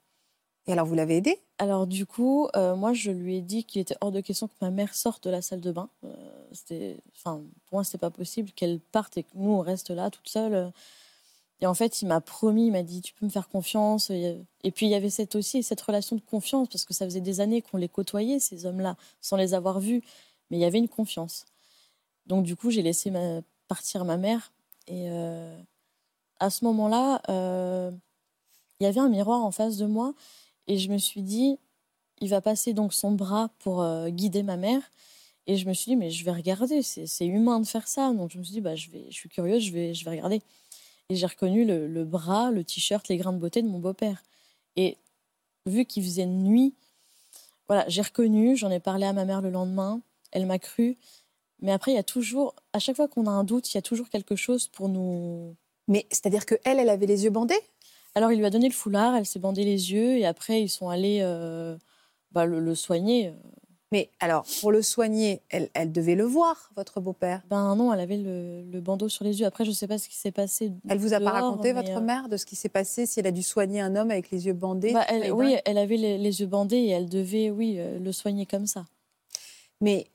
[0.67, 1.39] Et alors, vous l'avez aidé?
[1.59, 4.53] Alors, du coup, euh, moi, je lui ai dit qu'il était hors de question que
[4.59, 5.89] ma mère sorte de la salle de bain.
[6.03, 10.09] Euh, enfin, pour moi, c'était pas possible qu'elle parte et que nous, on reste là,
[10.09, 10.73] toute seule.
[11.61, 14.09] Et en fait, il m'a promis, il m'a dit, tu peux me faire confiance.
[14.09, 17.21] Et puis, il y avait cette aussi cette relation de confiance, parce que ça faisait
[17.21, 20.03] des années qu'on les côtoyait, ces hommes-là, sans les avoir vus.
[20.51, 21.45] Mais il y avait une confiance.
[22.25, 23.11] Donc, du coup, j'ai laissé
[23.69, 24.51] partir ma mère.
[24.87, 25.57] Et euh,
[26.41, 27.21] à ce moment-là,
[28.79, 30.13] il y avait un miroir en face de moi.
[30.67, 31.57] Et je me suis dit,
[32.19, 34.81] il va passer donc son bras pour euh, guider ma mère.
[35.45, 38.11] Et je me suis dit, mais je vais regarder, c'est humain de faire ça.
[38.13, 40.11] Donc je me suis dit, bah, je, vais, je suis curieuse, je vais, je vais
[40.11, 40.41] regarder.
[41.09, 44.23] Et j'ai reconnu le, le, bras, le t-shirt, les grains de beauté de mon beau-père.
[44.75, 44.97] Et
[45.65, 46.73] vu qu'il faisait nuit,
[47.67, 50.01] voilà, j'ai reconnu, j'en ai parlé à ma mère le lendemain,
[50.31, 50.97] elle m'a cru.
[51.61, 53.79] Mais après, il y a toujours, à chaque fois qu'on a un doute, il y
[53.79, 55.55] a toujours quelque chose pour nous.
[55.87, 57.59] Mais c'est-à-dire que elle, elle avait les yeux bandés?
[58.15, 60.69] Alors, il lui a donné le foulard, elle s'est bandé les yeux et après, ils
[60.69, 61.77] sont allés euh,
[62.31, 63.31] bah, le, soigner.
[63.91, 67.43] Mais alors, pour le soigner, elle, elle devait le voir, votre beau-père?
[67.47, 69.45] Ben non, elle avait le, bandeau sur les yeux.
[69.45, 70.71] Après, je ne sais pas ce qui s'est passé.
[70.89, 73.27] Elle vous a pas raconté, votre euh, mère, de ce qui s'est passé, si elle
[73.27, 76.47] a dû soigner un homme avec les yeux bandés bah, Oui, elle avait les, yeux
[76.47, 78.85] bandés et elle devait, oui, euh, le soigner comme ça.
[79.79, 80.07] Mais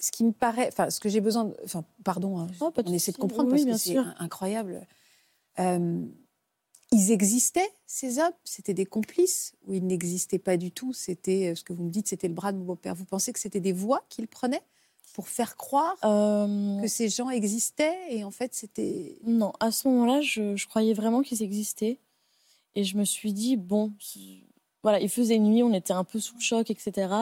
[0.00, 2.92] ce qui me paraît, enfin, ce que j'ai besoin, de, enfin, pardon, hein, oh, on
[2.92, 4.86] essaie de comprendre parce que c'est incroyable
[6.90, 8.32] ils existaient, ces hommes?
[8.44, 10.92] C'était des complices ou ils n'existaient pas du tout?
[10.92, 12.94] C'était, euh, ce que vous me dites, c'était le bras de mon beau-père.
[12.94, 14.62] Vous pensez que c'était des voix qu'ils prenaient
[15.14, 19.18] pour faire croire euh, que ces gens existaient et en fait c'était...
[19.24, 21.98] Non, à ce moment-là, je, croyais vraiment qu'ils existaient.
[22.74, 23.92] Et je me suis dit, bon,
[24.82, 27.12] voilà, il faisait nuit, on était un peu sous le choc, etc.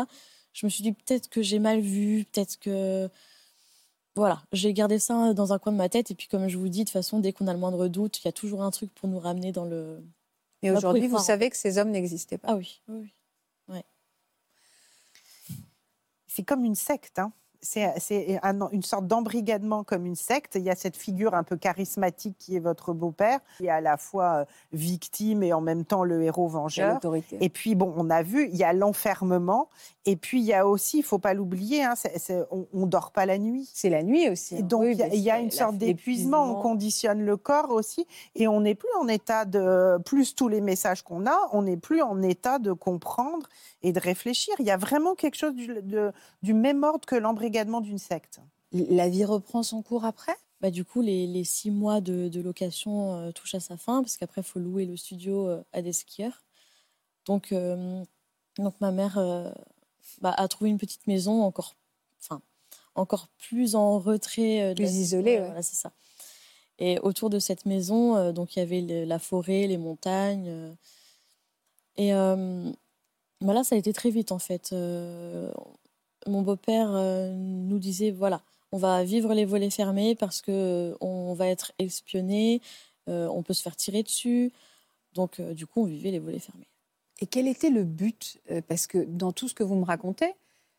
[0.53, 3.09] Je me suis dit, peut-être que j'ai mal vu, peut-être que
[4.17, 6.11] voilà, j'ai gardé ça dans un coin de ma tête.
[6.11, 8.19] Et puis, comme je vous dis, de toute façon, dès qu'on a le moindre doute,
[8.21, 10.03] il y a toujours un truc pour nous ramener dans le.
[10.63, 12.49] Et aujourd'hui, vous savez que ces hommes n'existaient pas.
[12.53, 13.13] Ah oui, oui,
[13.69, 13.81] oui.
[16.27, 17.19] C'est comme une secte.
[17.19, 18.41] Hein c'est
[18.73, 20.55] une sorte d'embrigadement comme une secte.
[20.57, 23.81] Il y a cette figure un peu charismatique qui est votre beau-père, qui est à
[23.81, 27.01] la fois euh, victime et en même temps le héros vengeur.
[27.41, 29.69] Et puis, bon, on a vu, il y a l'enfermement.
[30.05, 31.95] Et puis, il y a aussi, il faut pas l'oublier, hein,
[32.51, 33.69] on, ne dort pas la nuit.
[33.75, 34.57] C'est la nuit aussi.
[34.57, 34.63] Hein.
[34.63, 36.45] donc, il y, a une sorte d'épuisement.
[36.45, 38.07] On conditionne le corps aussi.
[38.35, 41.77] Et on n'est plus en état de, plus tous les messages qu'on a, on n'est
[41.77, 43.49] plus en état de comprendre
[43.83, 44.55] et de réfléchir.
[44.59, 45.69] Il y a vraiment quelque chose du,
[46.43, 47.46] du même ordre que l'embrigadement
[47.81, 48.41] d'une secte.
[48.73, 50.37] La vie reprend son cours après?
[50.61, 54.41] Bah, du coup, les, six mois de, location euh, touchent à sa fin, parce qu'après,
[54.41, 56.45] il faut louer le studio euh, à des skieurs.
[57.27, 58.03] Donc, euh,
[58.59, 59.17] donc ma mère
[60.21, 61.75] bah, a trouvé une petite maison encore,
[62.23, 62.41] enfin,
[62.95, 64.75] encore plus en retrait.
[64.75, 65.93] plus isolée, voilà, c'est ça.
[66.79, 70.75] Et autour de cette maison, donc il y avait la forêt, les montagnes.
[71.97, 74.75] et bah ça a été très vite en fait.
[76.27, 80.51] Euh, mon beau-père euh, nous disait voilà, on va vivre les volets fermés parce que
[80.51, 82.61] euh, on va être espionné,
[83.09, 84.53] on peut se faire tirer dessus.
[85.15, 86.67] Donc du coup, on vivait les volets fermés.
[87.21, 90.35] Et quel était le but Parce que dans tout ce que vous me racontez,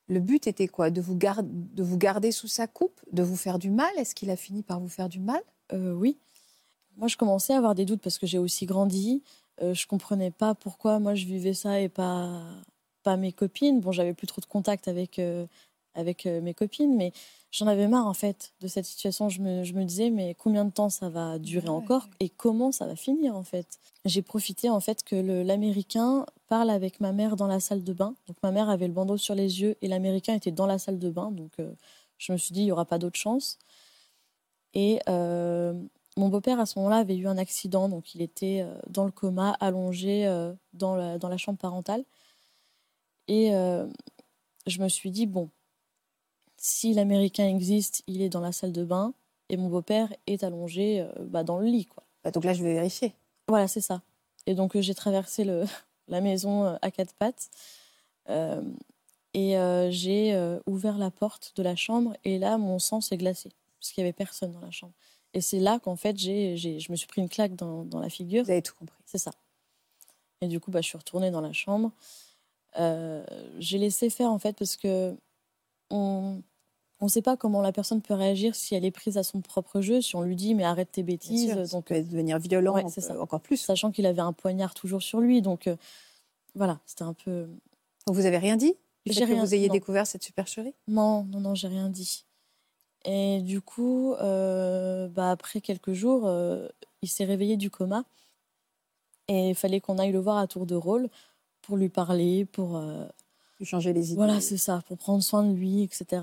[0.07, 0.91] le but était quoi?
[0.91, 3.89] De vous, de vous garder sous sa coupe De vous faire du mal?
[3.97, 5.41] Est-ce qu'il a fini par vous faire du mal?
[5.71, 6.17] Oui.
[6.97, 9.23] Moi, je commençais à avoir des doutes parce que j'ai aussi grandi.
[9.61, 12.43] Euh, je comprenais pas pourquoi moi je vivais ça et pas,
[13.07, 13.79] pas mes copines.
[13.79, 15.45] Bon, j'avais plus trop de contact avec, euh,
[15.95, 17.13] avec euh, mes copines, mais
[17.51, 19.29] j'en avais marre en fait de cette situation.
[19.29, 22.73] Je me, je me, disais, mais combien de temps ça va durer encore et comment
[22.73, 23.79] ça va finir en fait?
[24.03, 28.13] J'ai profité en fait que l'américain parle avec ma mère dans la salle de bain.
[28.27, 30.99] Donc ma mère avait le bandeau sur les yeux et l'américain était dans la salle
[30.99, 31.31] de bain.
[31.31, 31.53] Donc
[32.17, 33.57] je me suis dit, il n'y aura pas d'autre chance.
[34.73, 34.99] Et
[36.17, 39.11] mon beau-père, à ce moment-là, avait eu un accident, donc il était euh, dans le
[39.11, 42.03] coma, allongé euh, dans, la, dans la chambre parentale.
[43.27, 43.85] Et euh,
[44.65, 45.49] je me suis dit, bon,
[46.57, 49.13] si l'Américain existe, il est dans la salle de bain,
[49.49, 51.85] et mon beau-père est allongé bah, dans le lit.
[51.85, 52.03] Quoi.
[52.23, 53.13] Bah, donc là, je vais vérifier.
[53.47, 54.01] Voilà, c'est ça.
[54.45, 55.65] Et donc, j'ai traversé le,
[56.07, 57.49] la maison à quatre pattes.
[59.33, 59.55] et
[59.91, 64.03] j'ai ouvert la porte de la chambre, et là, mon sang s'est glacé, parce qu'il
[64.03, 64.93] n'y avait personne dans la chambre.
[65.33, 68.09] Et c'est là qu'en fait, j'ai, je me suis pris une claque dans, dans, la
[68.09, 68.43] figure.
[68.43, 68.97] Vous avez tout compris.
[69.05, 69.31] C'est ça.
[70.41, 71.91] Et du coup, bah, je suis retournée dans la chambre.
[72.79, 73.25] Euh,
[73.59, 75.15] j'ai laissé faire, en fait, parce que
[76.99, 79.41] on ne sait pas comment la personne peut réagir si elle est prise à son
[79.41, 81.51] propre jeu, si on lui dit mais arrête tes bêtises.
[81.51, 83.19] Sûr, donc, peut devenir violent ça.
[83.19, 83.57] encore plus.
[83.57, 85.41] Sachant qu'il avait un poignard toujours sur lui.
[85.41, 85.75] Donc euh,
[86.55, 87.47] voilà, c'était un peu.
[88.07, 89.35] Donc vous avez rien dit J'ai rien.
[89.35, 90.73] Que vous ayez découvert cette supercherie?
[90.87, 92.25] Non, non, non, j'ai rien dit.
[93.05, 96.67] Et du coup, euh, bah après quelques jours, euh,
[97.03, 98.05] il s'est réveillé du coma.
[99.27, 101.09] Et il fallait qu'on aille le voir à tour de rôle
[101.67, 102.77] pour lui parler, pour...
[102.77, 103.05] Euh,
[103.63, 104.17] changer les idées.
[104.17, 106.21] Voilà, c'est ça, pour prendre soin de lui, etc.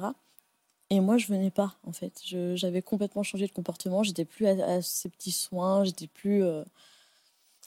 [0.90, 2.20] Et moi, je venais pas, en fait.
[2.24, 4.04] J'avais complètement changé de comportement.
[4.04, 5.82] J'étais plus à, ces petits soins.
[5.82, 6.44] J'étais plus.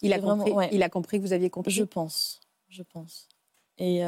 [0.02, 2.40] il, a compris, il a compris que vous aviez compris Je pense.
[2.70, 3.28] Je pense.
[3.78, 4.04] Et,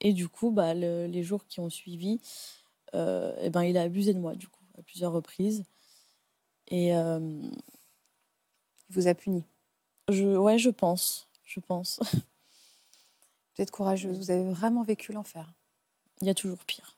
[0.00, 2.18] et du coup, bah, les jours qui ont suivi,
[2.94, 5.64] euh, eh ben, il a abusé de moi, du coup, à plusieurs reprises.
[6.68, 6.94] Et.
[6.94, 7.40] Euh,
[8.90, 9.44] il vous a puni
[10.08, 11.28] je, Ouais, je pense.
[11.44, 12.00] Je pense.
[13.58, 15.52] Vous êtes courageuse, vous avez vraiment vécu l'enfer.
[16.20, 16.96] Il y a toujours pire.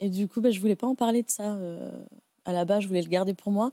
[0.00, 1.54] Et du coup, ben, je voulais pas en parler de ça.
[1.54, 1.90] Euh,
[2.44, 3.72] à la base, je voulais le garder pour moi.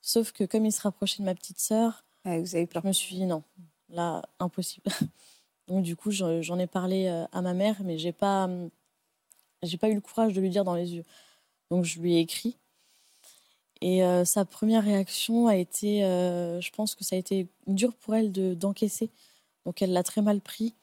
[0.00, 2.82] Sauf que comme il se rapprochait de ma petite sœur, vous avez peur.
[2.82, 3.42] je me suis dit non,
[3.88, 4.90] là, impossible.
[5.68, 8.48] Donc du coup, j'en ai parlé à ma mère, mais j'ai pas,
[9.62, 11.04] j'ai pas eu le courage de lui dire dans les yeux.
[11.70, 12.56] Donc je lui ai écrit.
[13.80, 17.94] Et euh, sa première réaction a été, euh, je pense que ça a été dur
[17.94, 19.10] pour elle de, d'encaisser.
[19.64, 20.74] Donc elle l'a très mal pris.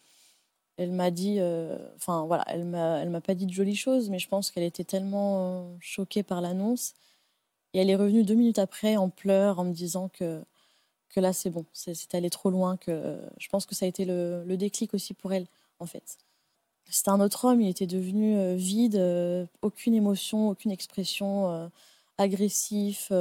[0.78, 4.10] Elle m'a dit, euh, enfin voilà, elle m'a, elle m'a pas dit de jolies choses,
[4.10, 6.94] mais je pense qu'elle était tellement choquée par l'annonce.
[7.74, 10.42] Et elle est revenue deux minutes après en pleurs, en me disant que,
[11.10, 12.78] que là c'est bon, c'est, allé trop loin.
[12.78, 15.48] Que je pense que ça a été le, déclic aussi pour elle,
[15.80, 16.18] en fait.
[16.90, 21.68] C'était un autre homme, il était devenu euh, vide, euh, aucune émotion, aucune expression, euh,
[22.18, 23.12] agressif.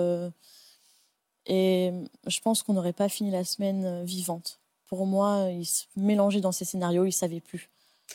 [1.46, 1.92] et
[2.26, 4.58] je pense qu'on n'aurait pas fini la semaine vivante.
[4.86, 7.68] Pour moi, il se mélangeait dans ces scénarios, il savait plus.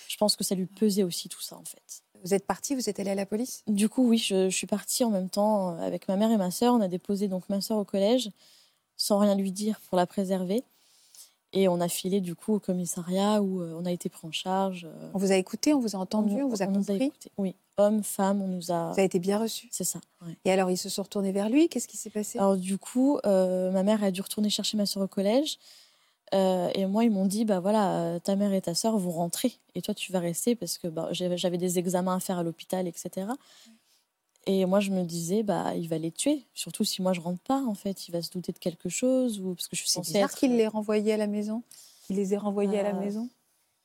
[0.08, 2.04] Je pense que ça lui pesait aussi tout ça en fait.
[2.24, 3.64] Vous êtes partie, vous êtes allée à la police?
[3.68, 6.52] Du coup, oui, je, je, suis partie en même temps avec ma mère et ma
[6.52, 6.76] sœur.
[6.76, 8.30] On a déposé donc ma sœur au collège
[9.02, 10.64] sans rien lui dire pour la préserver.
[11.54, 14.32] Et on a filé du coup au commissariat où euh, on a été pris en
[14.32, 14.86] charge.
[14.86, 15.12] Euh.
[15.14, 17.12] On vous a écouté, on vous a entendu, on, vous a compris?
[17.38, 18.86] Oui, hommes, femmes, on nous a.
[18.92, 19.68] Vous avez été bien reçu.
[19.70, 20.00] C'est ça.
[20.46, 21.68] Et alors ils se sont retournés vers lui?
[21.68, 22.40] Qu'est-ce qui s'est passé?
[22.40, 25.60] Alors du coup, euh, ma mère a dû retourner chercher ma soeur au collège.
[26.32, 29.82] Et moi, ils m'ont dit, bah voilà, ta mère et ta soeur vont rentrer, et
[29.82, 33.28] toi, tu vas rester parce que bah, j'avais des examens à faire à l'hôpital, etc.
[34.48, 36.46] Et moi, je me disais, bah, il va les tuer.
[36.54, 38.08] Surtout si moi, je rentre pas, en fait.
[38.08, 39.40] Il va se douter de quelque chose.
[39.40, 40.36] Ou parce que je suis censée être...
[40.36, 41.62] qu'il les renvoyait à la maison
[42.08, 43.30] Qu'il les ait renvoyés à la euh, maison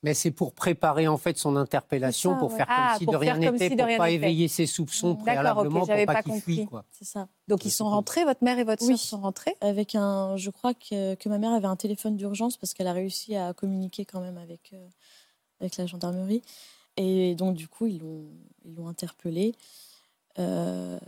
[0.06, 3.36] mais c'est pour préparer en fait son interpellation, pour faire comme ah, si de rien
[3.36, 6.68] n'était, pour ne pas éveiller ses soupçons préalablement, okay, pour pas, qu'il fuit.
[7.02, 7.26] Ça.
[7.48, 10.74] Donc ils sont rentrés, votre mère et votre soeur sont rentrés Avec un, je crois
[10.74, 14.20] que, que, ma mère avait un téléphone d'urgence parce qu'elle a réussi à communiquer quand
[14.20, 14.86] même avec, euh,
[15.60, 16.42] avec la gendarmerie.
[16.96, 18.28] Et donc du coup, ils l'ont,
[18.64, 19.56] ils l'ont interpellé.
[20.38, 21.00] Euh,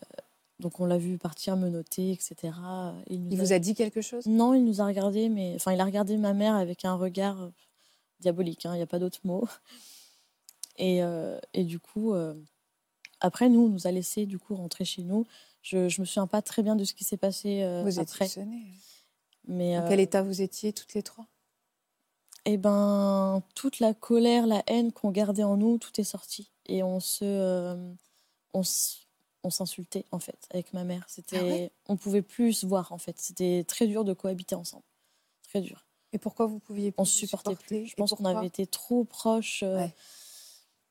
[0.58, 2.52] donc on l'a vu partir, me noter, etc.
[3.06, 3.60] Il, vous a...
[3.60, 4.26] dit quelque chose?
[4.26, 7.52] Non, il nous a regardé, mais enfin il a regardé ma mère avec un regard
[8.18, 8.66] euh, diabolique.
[8.66, 9.46] Hein, il n'y a pas d'autre mot.
[10.80, 12.14] Et, euh, et, du coup,
[13.18, 15.26] après nous, on nous a laissé du coup rentrer chez nous.
[15.60, 18.26] Je, ne me souviens pas très bien de ce qui s'est passé vous après.
[18.26, 18.38] Êtes
[19.48, 21.26] mais Dans quel état vous étiez toutes les trois?
[22.44, 26.52] Eh ben, toute la colère, la haine qu'on gardait en nous, tout est sorti.
[26.66, 27.76] Et on se,
[28.54, 28.98] on se
[29.42, 31.04] on s'insultait en fait avec ma mère.
[31.08, 33.18] C'était, ah on pouvait plus se voir en fait.
[33.18, 34.84] C'était très dur de cohabiter ensemble,
[35.48, 35.86] très dur.
[36.12, 37.86] Et pourquoi vous pouviez On se supportait plus.
[37.86, 39.62] Je pense qu'on avait été trop proches.
[39.62, 39.86] Euh,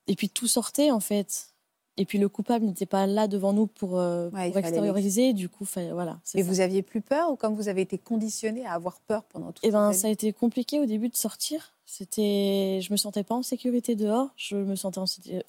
[0.08, 1.54] et puis tout sortait en fait.
[2.00, 5.34] Et puis le coupable n'était pas là devant nous pour, euh, extérioriser.
[5.34, 6.20] Du coup, voilà.
[6.36, 9.52] Et vous aviez plus peur ou comme vous avez été conditionné à avoir peur pendant
[9.52, 11.74] tout Eh ben, ça a été compliqué au début de sortir.
[11.86, 14.30] C'était, je me sentais pas en sécurité dehors.
[14.36, 15.00] Je me sentais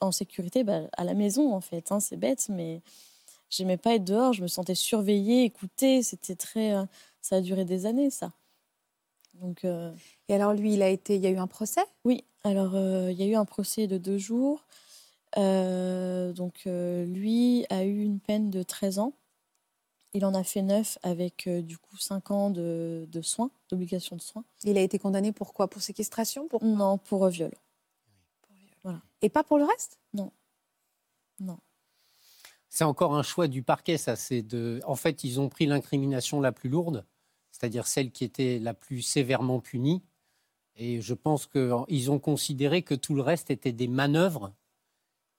[0.01, 1.93] en, sécurité bah, à la maison en fait.
[1.93, 2.81] Hein, c'est bête, mais
[3.51, 4.33] j'aimais pas être dehors.
[4.33, 6.03] Je me sentais surveillée, écoutée.
[6.03, 6.85] C'était très, euh,
[7.21, 8.33] ça a duré des années ça.
[9.41, 9.65] Donc.
[9.65, 9.93] Euh,
[10.29, 11.85] Et alors lui, il a été, il y a eu un procès?
[12.05, 12.25] Oui.
[12.45, 14.65] Alors il y a eu un procès de deux jours.
[15.37, 19.13] Euh, donc euh, lui a eu une peine de 13 ans.
[20.15, 24.23] Il en a fait neuf avec euh, du coup cinq ans de, soins, d'obligation de
[24.23, 24.45] soins.
[24.65, 25.69] Il a été condamné pour quoi?
[25.69, 26.49] Pour séquestration?
[26.49, 26.65] Pour...
[26.65, 27.53] Non, pour viol.
[28.83, 29.03] Voilà.
[29.21, 29.99] Et pas pour le reste?
[30.15, 30.33] Non.
[31.41, 31.59] Non.
[32.71, 34.17] C'est encore un choix du parquet, ça.
[34.17, 34.81] C'est de.
[34.87, 37.05] En fait, ils ont pris l'incrimination la plus lourde,
[37.51, 40.03] c'est-à-dire celle qui était la plus sévèrement punie.
[40.77, 44.53] Et je pense qu'ils ont considéré que tout le reste était des manœuvres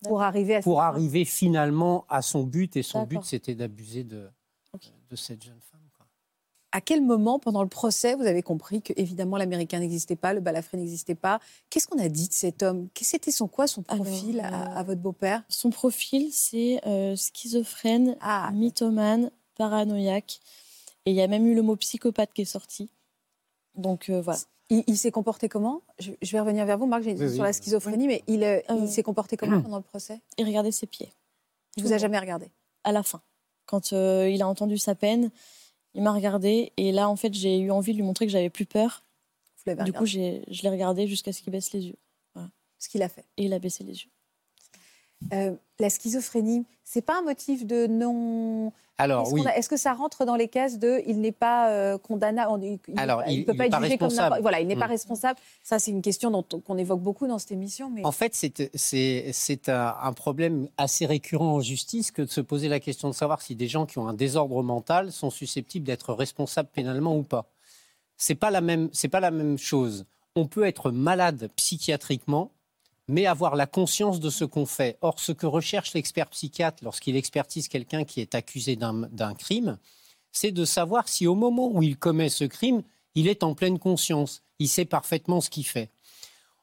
[0.03, 2.75] pour arriver, à pour arriver finalement à son but.
[2.75, 4.29] Et son but, c'était d'abuser de,
[5.09, 5.79] de cette jeune femme.
[6.71, 10.39] À quel moment, pendant le procès, vous avez compris que évidemment l'américain n'existait pas, le
[10.39, 11.39] balafré n'existait pas?
[11.69, 12.89] Qu'est-ce qu'on a dit de cet homme?
[13.01, 15.43] C'était son quoi son profil à, votre beau-père?
[15.49, 18.51] Son profil, c'est euh, schizophrène, ah.
[18.53, 20.39] mythomane, paranoïaque.
[21.09, 22.91] Et il y a même eu le mot psychopathe qui est sorti.
[23.73, 24.37] Donc euh, voilà.
[24.69, 25.81] Il, s'est comporté comment?
[25.97, 29.01] Je, vais revenir vers vous, Marc, j'ai sur la schizophrénie, mais il, euh, il s'est
[29.01, 30.21] comporté comment pendant le procès?
[30.37, 31.11] Il regardait ses pieds.
[31.75, 32.51] Il vous a jamais regardé?
[32.83, 33.23] À la fin.
[33.65, 35.31] Quand il a entendu sa peine,
[35.95, 38.51] il m'a regardé et là, en fait, j'ai eu envie de lui montrer que j'avais
[38.51, 39.03] plus peur.
[39.65, 41.97] du coup, je l'ai regardé jusqu'à ce qu'il baisse les yeux.
[42.77, 43.25] Ce qu'il a fait.
[43.37, 44.11] Et il a baissé les yeux.
[45.33, 48.73] Euh, la schizophrénie, c'est pas un motif de non.
[48.97, 49.43] Alors est-ce oui.
[49.55, 53.21] Est-ce que ça rentre dans les cases de il n'est pas euh, condamnable, il, Alors
[53.27, 54.09] il, peut pas être jugé comme
[54.41, 54.89] voilà, il n'est pas mm.
[54.89, 55.39] responsable.
[55.61, 57.91] Ça, c'est une question dont qu'on évoque beaucoup dans cette émission.
[57.91, 58.03] Mais...
[58.03, 62.79] En fait, c'est un, un, problème assez récurrent en justice que de se poser la
[62.79, 66.69] question de savoir si des gens qui ont un désordre mental sont susceptibles d'être responsables
[66.73, 67.51] pénalement ou pas.
[68.17, 70.05] C'est pas la même, c'est pas la même chose.
[70.35, 72.49] On peut être malade psychiatriquement
[73.09, 74.97] mais avoir la conscience de ce qu'on fait.
[75.01, 79.77] Or, ce que recherche l'expert psychiatre lorsqu'il expertise quelqu'un qui est accusé d'un crime,
[80.31, 82.83] c'est de savoir si au moment où il commet ce crime,
[83.15, 85.89] il est en pleine conscience, il sait parfaitement ce qu'il fait.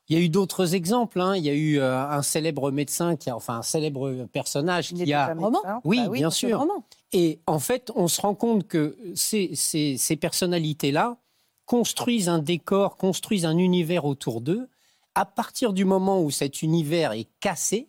[0.09, 1.21] Il y a eu d'autres exemples.
[1.21, 1.37] Hein.
[1.37, 5.13] Il y a eu euh, un célèbre médecin, qui a, enfin un célèbre personnage qui
[5.13, 5.35] a.
[5.35, 6.65] Roman oui, bah oui, bien sûr.
[7.13, 11.17] Et en fait, on se rend compte que ces, ces personnalités-là
[11.65, 14.69] construisent un décor, construisent un univers autour d'eux
[15.17, 17.89] à partir du moment où cet univers est cassé,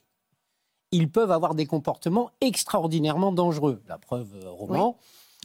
[0.93, 3.83] ils peuvent avoir des comportements extraordinairement dangereux.
[3.87, 4.97] La preuve, euh, roman.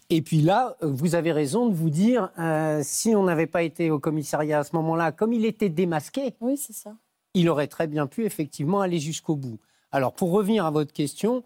[0.08, 3.64] Et puis là, euh, vous avez raison de vous dire, euh, si on n'avait pas
[3.64, 6.94] été au commissariat à ce moment-là, comme il était démasqué, oui, c'est ça.
[7.34, 9.58] il aurait très bien pu effectivement aller jusqu'au bout.
[9.90, 11.42] Alors, pour revenir à votre question,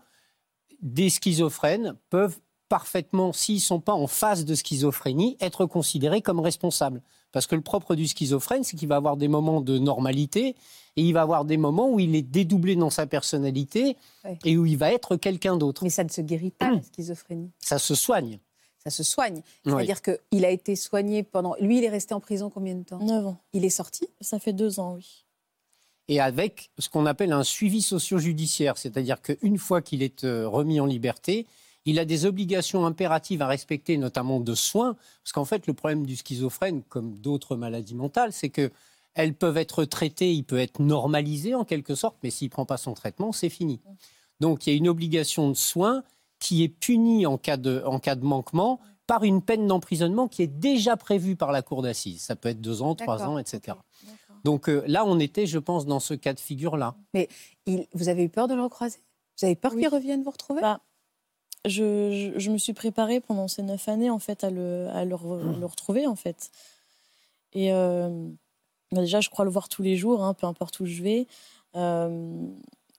[0.82, 2.38] des schizophrènes peuvent
[2.68, 7.02] parfaitement, s'ils ne sont pas en phase de schizophrénie, être considérés comme responsables.
[7.32, 10.56] Parce que le propre du schizophrène, c'est qu'il va avoir des moments de normalité
[10.96, 13.96] et il va avoir des moments où il est dédoublé dans sa personnalité
[14.44, 15.84] et où il va être quelqu'un d'autre.
[15.84, 17.50] Mais ça ne se guérit pas, la schizophrénie.
[17.60, 18.38] Ça se soigne.
[18.82, 19.42] Ça se soigne.
[19.64, 21.56] C'est-à-dire qu'il a été soigné pendant.
[21.60, 23.00] Lui, il est resté en prison combien de temps?
[23.00, 23.36] 9 ans.
[23.52, 24.08] Il est sorti?
[24.20, 25.24] Ça fait deux ans, oui.
[26.08, 30.78] Et avec ce qu'on appelle un suivi socio-judiciaire, c'est-à-dire qu'une fois qu'il est euh, remis
[30.78, 31.46] en liberté,
[31.86, 36.04] il a des obligations impératives à respecter, notamment de soins, parce qu'en fait, le problème
[36.04, 38.70] du schizophrène, comme d'autres maladies mentales, c'est que
[39.14, 42.66] elles peuvent être traitées, il peut être normalisé en quelque sorte, mais s'il ne prend
[42.66, 43.80] pas son traitement, c'est fini.
[44.40, 46.04] Donc il y a une obligation de soins
[46.38, 50.42] qui est punie en cas de, en cas de manquement par une peine d'emprisonnement qui
[50.42, 52.22] est déjà prévue par la cour d'assises.
[52.22, 53.78] Ça peut être deux ans, trois ans, etc.
[54.44, 56.94] Donc euh, là, on était, je pense, dans ce cas de figure-là.
[57.14, 57.28] Mais
[57.94, 58.98] vous avez eu peur de le recroiser?
[59.38, 60.60] Vous avez peur qu'il revienne vous retrouver?
[60.60, 60.80] Bah,
[61.64, 66.06] je, me suis préparée pendant ces neuf années en fait à le, à le, retrouver
[66.06, 66.50] en fait.
[67.52, 68.28] Et euh,
[68.92, 71.26] bah, déjà, je crois le voir tous les jours, hein, peu importe où je vais.
[71.74, 72.46] Euh,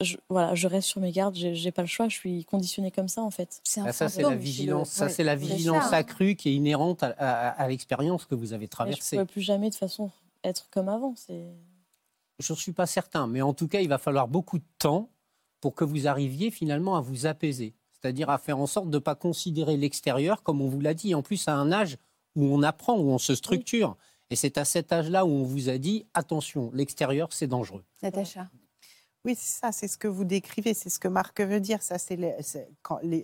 [0.01, 3.07] je, voilà, je reste sur mes gardes, j'ai pas le choix, je suis conditionnée comme
[3.07, 3.61] ça en fait.
[3.77, 8.25] Ah, ça, c'est la vigilance, ça c'est la vigilance accrue qui est inhérente à, l'expérience
[8.25, 9.15] que vous avez traversée.
[9.15, 10.11] je ne plus jamais de façon
[10.43, 11.15] être comme avant.
[12.39, 15.09] Je ne suis pas certain, mais en tout cas, il va falloir beaucoup de temps
[15.61, 17.73] pour que vous arriviez finalement à vous apaiser
[18.07, 21.13] c'est-à-dire à faire en sorte de ne pas considérer l'extérieur, comme on vous l'a dit,
[21.13, 21.97] en plus à un âge
[22.37, 23.97] où on apprend, où on se structure.
[24.29, 27.83] Et c'est à cet âge-là où on vous a dit, attention, l'extérieur, c'est dangereux.
[28.01, 28.47] Natacha
[29.25, 31.83] oui, c'est ça, c'est ce que vous décrivez, c'est ce que Marc veut dire.
[31.83, 32.17] Ça, c'est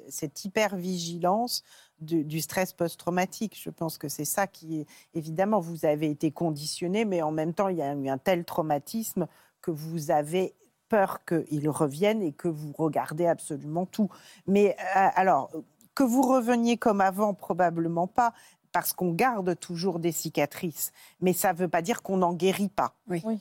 [0.09, 1.63] cette hypervigilance
[1.97, 3.57] du, du stress post-traumatique.
[3.57, 4.87] Je pense que c'est ça qui est.
[5.13, 8.43] Évidemment, vous avez été conditionné, mais en même temps, il y a eu un tel
[8.43, 9.27] traumatisme
[9.61, 10.55] que vous avez
[10.93, 14.09] peur qu'il revienne et que vous regardez absolument tout.
[14.45, 15.49] Mais euh, alors,
[15.95, 18.31] que vous reveniez comme avant, probablement pas,
[18.71, 20.91] parce qu'on garde toujours des cicatrices.
[21.19, 22.93] Mais ça ne veut pas dire qu'on n'en guérit pas.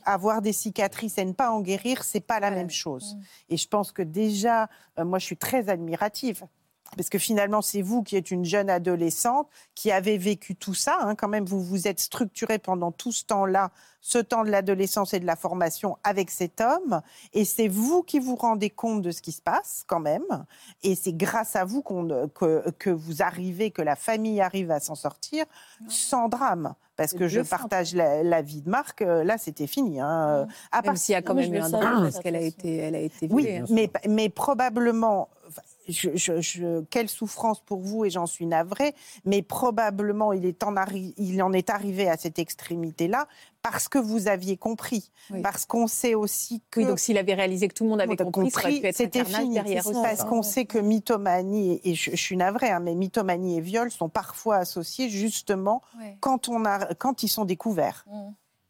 [0.03, 3.17] Avoir des cicatrices et ne pas en guérir, c'est pas la même chose.
[3.49, 6.47] Et je pense que déjà, euh, moi, je suis très admirative
[6.95, 10.97] parce que finalement, c'est vous qui êtes une jeune adolescente, qui avez vécu tout ça.
[11.01, 13.71] hein, quand même, vous vous êtes structurée pendant tout ce temps-là,
[14.01, 17.01] ce temps de l'adolescence et de la formation avec cet homme.
[17.33, 20.45] Et c'est vous qui vous rendez compte de ce qui se passe, quand même.
[20.83, 24.95] Et c'est grâce à vous que, que vous arrivez, que la famille arrive à s'en
[24.95, 25.45] sortir
[25.87, 26.73] sans drame.
[26.95, 29.99] Parce que je partage la, la vie de Marc, euh, là, c'était fini.
[29.99, 30.45] hein.
[30.71, 32.41] À Même part- s'il y a quand Oui, même eu un drame, parce qu'elle a
[32.41, 33.57] été, elle a été Oui, violée.
[33.61, 33.65] hein.
[33.71, 35.27] mais, mais probablement,
[35.87, 38.93] je, je- je- quelle souffrance pour vous et j'en suis navrée,
[39.25, 43.27] mais probablement il, est en, arri- il en est arrivé à cette extrémité-là
[43.61, 45.41] parce que vous aviez compris, Oui.
[45.41, 46.81] parce qu'on sait aussi que...
[46.81, 48.51] Oui, donc s'il avait réalisé que tout le monde avait compris,
[48.93, 49.53] c'était fini.
[49.53, 53.61] derrière parce qu'on sait que mythomanie, et je, je suis navrée, hein, mais mythomanie et
[53.61, 56.17] viol sont parfois associés justement Ouais.
[56.19, 58.05] quand, on a, quand ils sont découverts.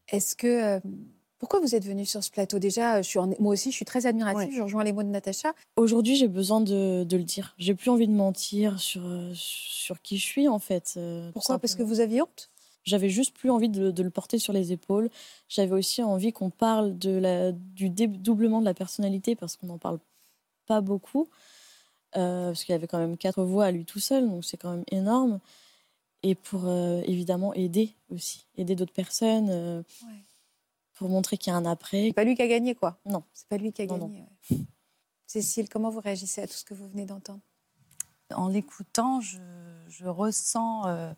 [0.09, 0.47] Est-ce que.
[0.47, 0.80] euh,
[1.44, 2.58] pourquoi vous êtes venu sur ce plateau?
[2.58, 4.54] Déjà, je suis en- moi aussi, je suis très admirative.
[4.56, 5.52] Je rejoins les mots de Natacha.
[5.76, 7.54] Aujourd'hui, j'ai besoin de, de le dire.
[7.58, 10.94] J'ai plus envie de mentir sur, euh, sur qui je suis, en fait.
[10.96, 11.60] euh, Pourquoi?
[11.60, 12.50] Parce que vous aviez honte?
[12.86, 15.10] J'avais juste plus envie de, de le porter sur les épaules.
[15.50, 19.78] J'avais aussi envie qu'on parle de la, du dédoublement de la personnalité parce qu'on n'en
[19.78, 20.00] parle
[20.66, 21.28] pas beaucoup.
[22.16, 24.56] Euh, parce qu'il y avait quand même quatre voix à lui tout seul, donc c'est
[24.58, 25.39] quand même énorme.
[26.24, 30.24] Et pour euh, évidemment aider aussi, aider d'autres personnes, euh, Ouais.
[30.94, 32.08] Pour montrer qu'il y a un après.
[32.08, 33.00] C'est pas lui qui a gagné, quoi.
[33.06, 33.24] Non.
[33.34, 34.26] C'est pas lui qui a Non, gagné.
[34.52, 34.58] ouais.
[35.28, 37.39] Cécile, comment vous réagissez à tout ce que vous venez d'entendre?
[38.36, 39.39] En l'écoutant, je,
[39.89, 41.12] je ressens euh,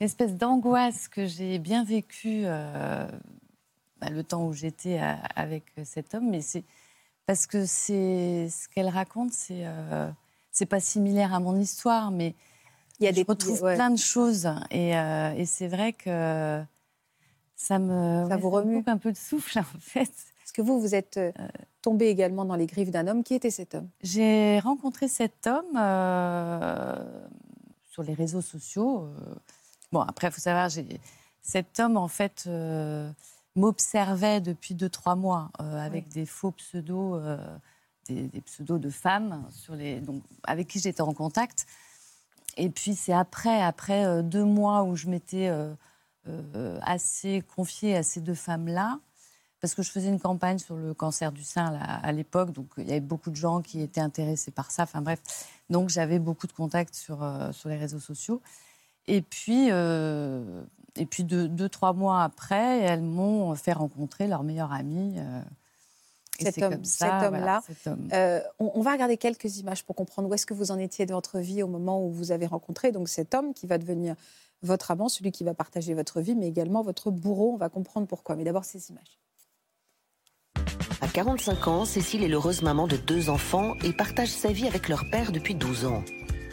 [0.00, 3.06] une espèce d'angoisse que j'ai bien vécue euh,
[4.00, 4.98] bah, le temps où j'étais
[5.34, 6.64] avec cet homme, mais c'est
[7.26, 10.10] parce que c'est ce qu'elle raconte, c'est euh,
[10.50, 12.34] c'est pas similaire à mon histoire, mais
[13.00, 13.74] Il y a je des retrouve ouais.
[13.76, 16.62] plein de choses et, euh, et c'est vrai que
[17.56, 20.10] ça me Ça vous remue coupe un peu de souffle en fait.
[20.40, 21.32] Parce que vous, vous êtes euh,
[21.82, 23.24] tombé également dans les griffes d'un homme.
[23.24, 23.88] Qui était cet homme?
[24.02, 26.96] J'ai rencontré cet homme euh,
[27.90, 29.04] sur les réseaux sociaux.
[29.04, 29.34] euh.
[29.92, 30.68] Bon, après, il faut savoir,
[31.40, 33.10] cet homme, en fait, euh,
[33.54, 37.36] m'observait depuis deux, trois mois euh, avec des faux pseudos, euh,
[38.08, 41.66] des, des pseudos de femmes sur les, donc, avec qui j'étais en contact.
[42.56, 45.74] Et puis, c'est après, après euh, deux mois où je m'étais euh, euh,
[46.82, 48.98] assez confiée à ces deux femmes-là,
[49.60, 52.66] parce que je faisais une campagne sur le cancer du sein là, à l'époque, donc
[52.76, 54.82] il y avait beaucoup de gens qui étaient intéressés par ça.
[54.82, 55.20] Enfin bref,
[55.70, 58.42] donc j'avais beaucoup de contacts sur, euh, sur les réseaux sociaux.
[59.06, 60.62] Et puis, euh,
[60.96, 65.14] et puis deux, deux, trois mois après, elles m'ont fait rencontrer leur meilleure amie.
[65.18, 65.40] euh,
[66.40, 67.62] et Cet homme- comme ça, cet voilà, homme-là.
[67.66, 68.08] cet homme.
[68.12, 71.06] Euh, on, on va regarder quelques images pour comprendre où est-ce que vous en étiez
[71.06, 74.16] de votre vie au moment où vous avez rencontré donc cet homme qui va devenir
[74.64, 77.52] votre amant, celui qui va partager votre vie, mais également votre bourreau.
[77.54, 78.36] On va comprendre pourquoi.
[78.36, 79.20] Mais d'abord, ces images.
[81.00, 84.88] À 45 ans, Cécile est l'heureuse maman de deux enfants et partage sa vie avec
[84.88, 86.02] leur père depuis 12 ans.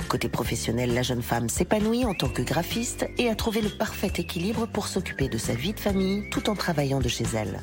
[0.09, 4.11] Côté professionnel, la jeune femme s'épanouit en tant que graphiste et a trouvé le parfait
[4.17, 7.61] équilibre pour s'occuper de sa vie de famille tout en travaillant de chez elle.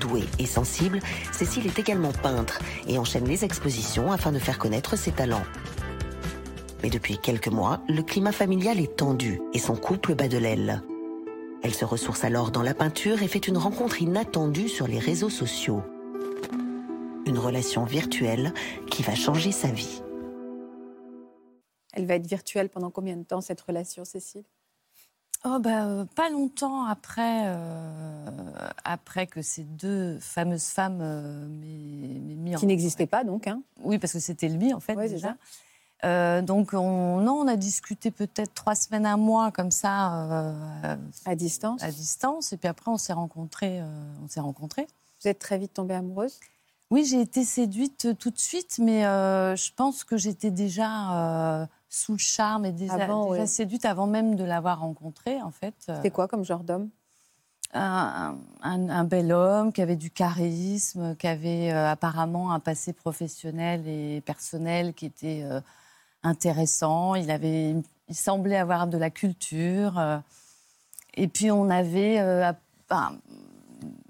[0.00, 1.00] Douée et sensible,
[1.32, 5.44] Cécile est également peintre et enchaîne les expositions afin de faire connaître ses talents.
[6.86, 10.84] Mais depuis quelques mois, le climat familial est tendu et son couple bat de l'aile.
[11.64, 15.28] Elle se ressource alors dans la peinture et fait une rencontre inattendue sur les réseaux
[15.28, 15.82] sociaux.
[17.26, 18.54] Une relation virtuelle
[18.88, 20.00] qui va changer sa vie.
[21.92, 24.44] Elle va être virtuelle pendant combien de temps, cette relation, Cécile?
[25.44, 28.30] Oh bah, euh, pas longtemps après, euh,
[28.84, 32.60] après que ces deux fameuses femmes euh, m'aient mis en...
[32.60, 33.48] Qui n'existait pas, donc.
[33.48, 33.60] Hein.
[33.82, 35.36] Oui, parce que c'était lui, en fait, Ouais, c'est déjà.
[36.04, 40.96] Euh, donc, on, non, on a discuté peut-être trois semaines, un mois, comme ça, euh,
[41.24, 41.82] À distance.
[41.82, 42.52] à distance.
[42.52, 43.80] Et puis après, on s'est rencontrés.
[43.80, 43.86] euh,
[44.24, 44.86] on s'est rencontrés.
[45.22, 46.38] Vous êtes très vite tombée amoureuse?
[46.90, 52.18] Oui, j'ai été séduite tout de suite, mais je pense que j'étais déjà sous le
[52.18, 53.46] charme et déjà, Avant, déjà ouais.
[53.46, 55.74] séduite avant même de l'avoir rencontré, en fait.
[55.86, 56.90] C'était quoi comme genre d'homme?
[57.72, 63.88] Un, un- un bel homme qui avait du charisme, qui avait apparemment un passé professionnel
[63.88, 65.44] et personnel qui était
[66.26, 67.14] intéressant.
[67.14, 67.74] Il, avait,
[68.08, 69.98] il semblait avoir de la culture.
[69.98, 70.18] euh,
[71.14, 72.52] et puis on avait euh,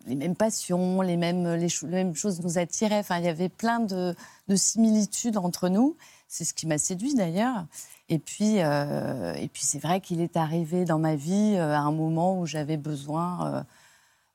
[0.06, 2.98] les mêmes passions, les mêmes, les, mêmes choses nous attiraient.
[2.98, 4.14] Enfin, il y avait plein de,
[4.48, 5.96] de similitudes entre nous.
[6.28, 7.64] C'est ce qui m'a séduit d'ailleurs.
[8.08, 11.92] Et puis, euh, et puis c'est vrai qu'il est arrivé dans ma vie à un
[11.92, 13.64] moment où j'avais besoin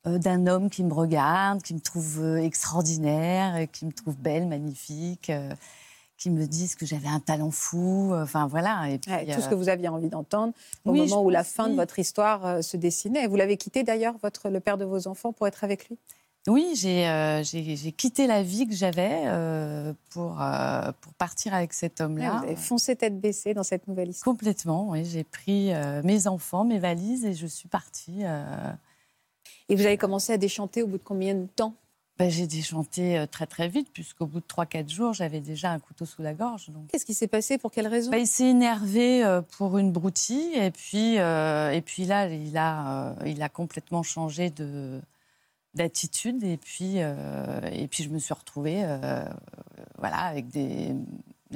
[0.04, 5.30] d'un homme qui me regarde, qui me trouve extraordinaire, qui me trouve belle, magnifique,
[6.22, 8.12] qui me dise que j'avais un talent fou.
[8.12, 8.88] euh, Enfin voilà.
[8.90, 10.52] Et puis, Ouais, Tout ce euh, que vous aviez envie d'entendre
[10.84, 13.26] au oui, moment où la fin de votre histoire euh, se dessinait.
[13.26, 15.98] Vous l'avez quitté d'ailleurs, votre, le père de vos enfants, pour être avec lui?
[16.48, 19.22] Oui, j'ai j'ai quitté la vie que j'avais
[20.10, 20.42] pour,
[21.00, 22.38] pour partir avec cet homme-là.
[22.38, 24.34] vous avez foncé tête baissée dans cette nouvelle histoire.
[24.34, 25.04] Complètement, oui.
[25.04, 25.70] J'ai pris
[26.02, 28.22] mes enfants, mes valises et je suis partie.
[29.68, 31.74] Et vous avez commencé à déchanter au bout de combien de temps?
[32.24, 36.04] Ben, J'ai déchanté très très vite, puisqu'au bout de 3-4 jours, j'avais déjà un couteau
[36.04, 36.70] sous la gorge.
[36.90, 38.10] Qu'est-ce qui s'est passé Pour quelle raison?
[38.10, 39.22] Ben, Il s'est énervé
[39.56, 45.00] pour une broutille, et puis, et puis là, il a, il a complètement changé de
[45.74, 48.84] d'attitude et puis et puis je me suis retrouvée
[49.96, 50.94] voilà avec des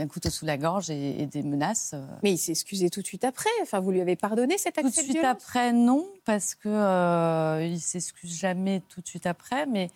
[0.00, 1.94] un couteau sous la gorge et, des menaces.
[2.22, 3.50] Mais il s'est excusé tout de suite après.
[3.62, 7.66] Enfin, vous lui avez pardonné cet acte Tout de suite après, non, parce que euh,
[7.66, 9.90] il s'excuse jamais tout de suite après, mais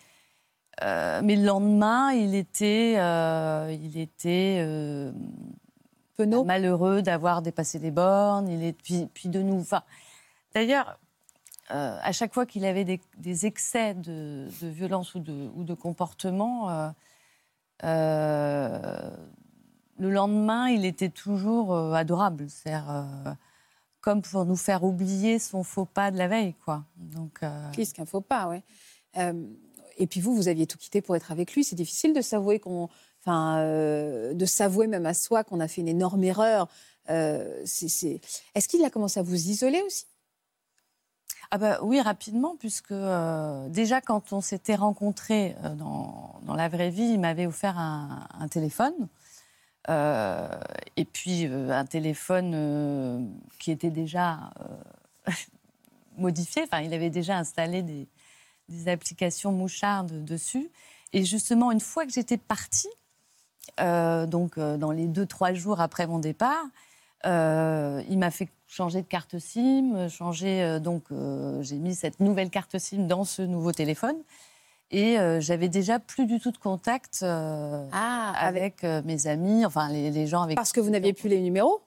[0.83, 5.11] euh, mais le lendemain, il était euh, il était euh,
[6.17, 8.47] malheureux d'avoir dépassé les bornes.
[8.47, 9.63] Il est puis, puis de nous.
[10.53, 10.97] D'ailleurs.
[11.69, 16.93] à chaque fois qu'il avait des, excès de, violence ou de, ou de comportement,
[17.81, 19.11] le
[19.99, 22.49] lendemain, il était toujours adorable.
[22.49, 22.75] cest
[24.01, 26.83] comme pour nous faire oublier son faux pas de la veille, quoi.
[26.97, 28.63] Donc, euh, Qu'est-ce qu'un faux pas, ouais.
[29.97, 31.63] Et puis vous, vous aviez tout quitté pour être avec lui.
[31.63, 32.61] C'est difficile de s'avouer
[33.21, 36.67] enfin, de s'avouer même à soi qu'on a fait une énorme erreur.
[37.07, 38.21] c'est,
[38.55, 40.05] Est-ce qu'il a commencé à vous isoler aussi?
[41.53, 42.93] Ah bah, oui, rapidement, puisque
[43.69, 49.07] déjà quand on s'était rencontrés dans, la vraie vie, il m'avait offert un, un téléphone.
[49.89, 50.47] Euh,
[50.95, 53.25] et puis euh, un téléphone euh,
[53.59, 54.51] qui était déjà
[56.17, 56.63] modifié.
[56.63, 58.07] Enfin, il avait déjà installé des,
[58.87, 60.69] applications mouchardes dessus.
[61.13, 62.89] Et justement, une fois que j'étais partie,
[63.77, 66.63] donc dans les deux trois jours après mon départ,
[67.25, 71.03] il m'a fait changer de carte SIM, changer donc
[71.61, 74.15] j'ai mis cette nouvelle carte SIM dans ce nouveau téléphone.
[74.91, 79.65] Et euh, j'avais déjà plus du tout de contact euh, ah, avec, euh, mes amis,
[79.65, 80.57] enfin les, gens avec.
[80.57, 81.81] Parce que vous n'aviez plus les numéros?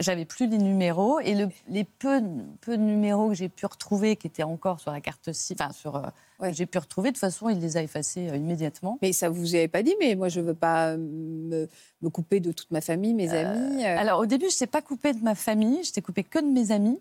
[0.00, 2.20] J'avais plus les numéros et le, les peu,
[2.60, 5.72] peu de numéros que j'ai pu retrouver, qui étaient encore sur la carte SIM, enfin
[5.72, 6.02] sur.
[6.50, 8.98] J'ai pu retrouver, de toute façon, il les a effacés immédiatement.
[9.02, 11.68] Mais ça vous avait pas dit, mais moi je veux pas me,
[12.02, 13.84] me couper de toute ma famille, mes amis.
[13.84, 16.50] Alors au début, je n'étais pas coupée de ma famille, je n'étais coupée que de
[16.50, 17.00] mes amis.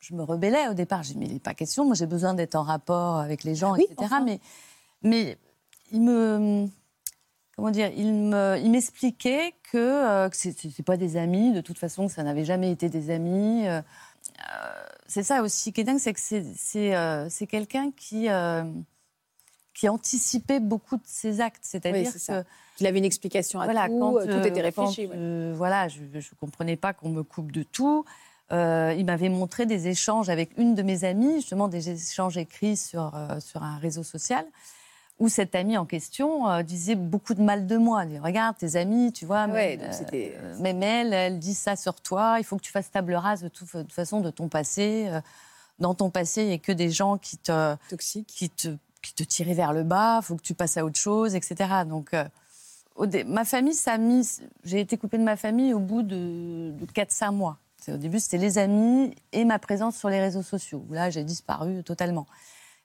[0.00, 2.34] Je me rebellais au départ, j'ai dit, mais il n'est pas question, moi j'ai besoin
[2.34, 3.94] d'être en rapport avec les gens, etc.
[4.24, 4.40] Mais
[5.02, 5.38] mais
[5.92, 6.66] il me.
[7.56, 12.12] Comment dire Il m'expliquait que, euh, ce n'était pas des amis, de toute façon, que
[12.12, 13.66] ça n'avait jamais été des amis.
[13.66, 13.82] Euh, euh,
[15.06, 18.28] c'est ça aussi qui est dingue, c'est que c'est quelqu'un qui,
[19.74, 21.62] qui anticipait beaucoup de ses actes.
[21.62, 22.10] C'est-à-dire
[22.76, 25.06] qu'il avait une explication à voilà, tout, quand, tout était réfléchi.
[25.54, 28.06] voilà, je ne comprenais pas qu'on me coupe de tout.
[28.50, 33.12] il m'avait montré des échanges avec une de mes amies, justement des échanges écrits sur,
[33.40, 34.46] sur un réseau social
[35.22, 38.04] où cette amie en question euh, disait beaucoup de mal de moi.
[38.06, 42.38] Dit, regarde, tes amis, tu vois, même, euh, même, elle, elle dit ça sur toi,
[42.38, 45.06] il faut que tu fasses table rase de, toute façon de ton passé.
[45.06, 45.20] Euh,
[45.78, 47.76] dans ton passé, il n'y a que des gens qui te,
[48.26, 50.98] qui te, qui te tiraient vers le bas, il faut que tu passes à autre
[50.98, 51.84] chose, etc.
[51.86, 52.16] Donc,
[53.26, 53.96] ma famille, ça.
[54.64, 57.58] J'ai été coupée de ma famille au bout de, de 4-5 mois.
[57.88, 60.84] Au début, c'était les amis et ma présence sur les réseaux sociaux.
[60.90, 62.26] Là, j'ai disparu totalement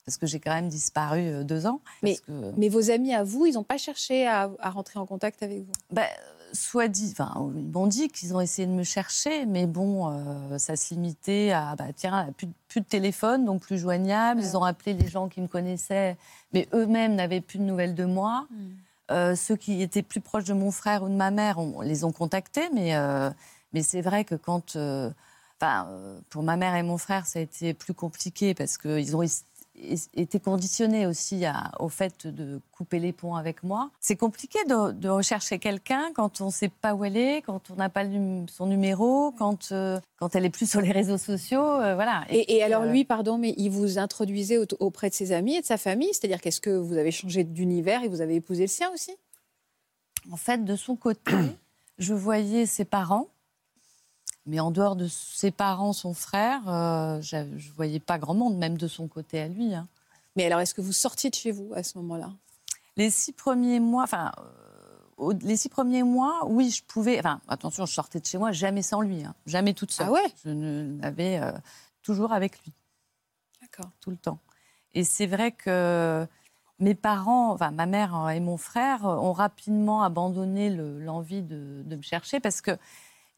[0.07, 1.81] parce que j'ai quand même disparu euh, deux ans.
[2.01, 2.17] Mais,
[2.55, 5.71] mais vos amis à vous, ils n'ont pas cherché à, rentrer en contact avec vous?
[5.91, 6.07] Bah,
[6.53, 10.57] Soit dit, enfin, ils m'ont dit qu'ils ont essayé de me chercher, mais bon, euh,
[10.57, 14.39] ça se limitait à, bah, tiens, plus, plus de téléphone, donc plus joignable.
[14.39, 16.15] Ils ont appelé les gens qui me connaissaient,
[16.53, 18.47] mais eux-mêmes n'avaient plus de nouvelles de moi.
[18.49, 19.11] Hmm.
[19.11, 22.05] Euh, ceux qui étaient plus proches de mon frère ou de ma mère, on, les
[22.05, 22.93] ont contactés, mais,
[23.73, 24.77] mais c'est vrai que quand.
[25.59, 25.87] Enfin,
[26.29, 29.23] pour ma mère et mon frère, ça a été plus compliqué parce qu'ils ont
[30.15, 31.43] était conditionné aussi
[31.79, 33.89] au fait de couper les ponts avec moi.
[33.99, 37.75] C'est compliqué de, rechercher quelqu'un quand on ne sait pas où elle est, quand on
[37.75, 38.05] n'a pas
[38.47, 41.63] son numéro, quand, euh, quand elle est plus sur les réseaux sociaux.
[41.63, 42.25] Euh, voilà.
[42.29, 45.65] Et, alors euh, lui, pardon, mais il vous introduisait auprès de ses amis et de
[45.65, 48.91] sa famille C'est-à-dire qu'est-ce que vous avez changé d'univers et vous avez épousé le sien
[48.93, 49.11] aussi?
[50.31, 51.31] En fait, de son côté,
[51.97, 53.27] je voyais ses parents
[54.47, 58.57] mais en dehors de ses parents, son frère, euh, je ne voyais pas grand monde,
[58.57, 59.75] même de son côté à lui.
[59.75, 59.87] Hein.
[60.35, 62.31] Mais alors, est-ce que vous sortiez de chez vous à ce moment-là?
[62.95, 64.31] Les six premiers mois, enfin,
[65.19, 67.19] euh, les six premiers mois, oui, je pouvais.
[67.19, 69.35] Enfin, attention, je sortais de chez moi jamais sans lui, hein.
[69.45, 70.07] jamais toute seule.
[70.07, 70.33] Ah ouais?
[70.45, 71.51] Je l'avais euh,
[72.01, 72.71] toujours avec lui.
[73.61, 73.91] D'accord.
[73.99, 74.39] Tout le temps.
[74.93, 76.25] Et c'est vrai que
[76.79, 82.01] mes parents, enfin ma mère et mon frère, ont rapidement abandonné l'envie de, de, me
[82.01, 82.77] chercher parce que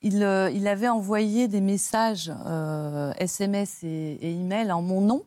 [0.05, 2.31] euh, il, avait envoyé des messages
[3.17, 5.25] SMS euh, et, et email en mon nom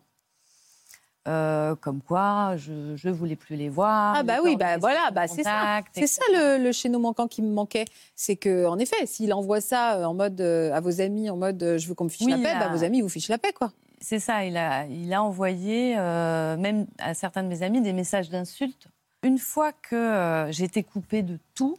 [1.29, 2.73] Euh, comme quoi je
[3.07, 4.15] ne voulais plus les voir.
[4.17, 5.81] Ah bah oui, bah voilà, bah c'est ça.
[5.93, 7.85] C'est ça le, le chaînon manquant qui me manquait.
[8.17, 11.87] C'est que en effet, s'il envoie ça en mode à vos amis, en mode je
[11.87, 13.71] veux qu'on me fiche la paix, bah, vos amis vous fichent la paix quoi.
[14.01, 18.29] C'est ça, il a, il a envoyé même à certains de mes amis des messages
[18.29, 18.89] d'insultes.
[19.23, 21.77] Une fois que j'ai été coupée de tout,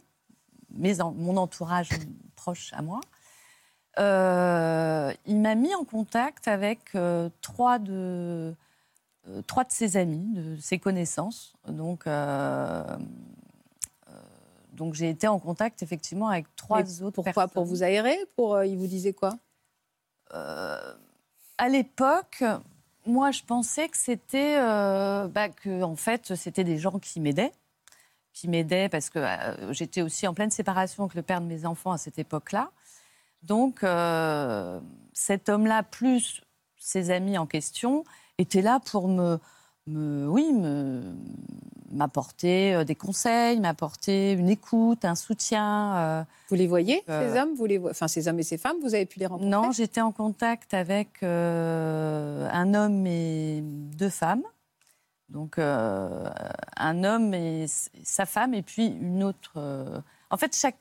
[0.70, 1.90] mes, mon entourage
[2.44, 3.00] proche à moi,
[3.98, 8.54] euh, il m'a mis en contact avec euh, trois, de,
[9.28, 11.54] euh, trois de ses amis, de ses connaissances.
[11.68, 12.06] Donc,
[14.74, 17.50] donc j'ai été en contact effectivement avec trois autres pourquoi personnes.
[17.50, 19.38] Pour vous aérer Pour Il vous disait quoi?
[20.30, 22.42] À l'époque,
[23.06, 27.52] moi, je pensais que c'était bah, que en fait, c'était des gens qui m'aidaient
[28.34, 29.24] qui m'aidaient parce que
[29.70, 32.70] j'étais aussi en pleine séparation avec le père de mes enfants à cette époque-là.
[33.44, 34.80] Donc, euh,
[35.12, 36.42] cet homme-là, plus
[36.76, 38.04] ses amis en question,
[38.38, 39.38] étaient là pour me,
[39.86, 40.52] oui,
[41.92, 45.96] m'apporter euh, des conseils, m'apporter une écoute, un soutien.
[45.96, 47.54] Euh, vous les voyez, ces hommes?
[47.54, 49.50] Vous les Enfin, ces hommes et ces femmes, vous avez pu les rencontrer?
[49.50, 54.42] Non, j'étais en contact avec un homme et deux femmes.
[55.28, 60.02] Donc, un homme et sa femme, et puis une autre.
[60.30, 60.76] En fait, chaque,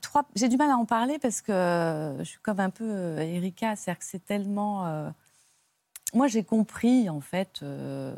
[0.00, 0.26] trois.
[0.34, 3.76] J'ai du mal à en parler parce que je suis comme un peu euh, Erika,
[3.76, 4.86] c'est-à-dire que c'est tellement.
[4.86, 5.10] Euh,
[6.14, 8.14] moi, j'ai compris en fait euh,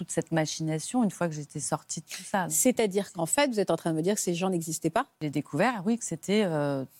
[0.00, 2.46] toute cette machination une fois que j'étais sortie de tout ça.
[2.48, 5.06] C'est-à-dire qu'en fait, vous êtes en train de me dire que ces gens n'existaient pas?
[5.20, 6.46] J'ai découvert, oui, que c'était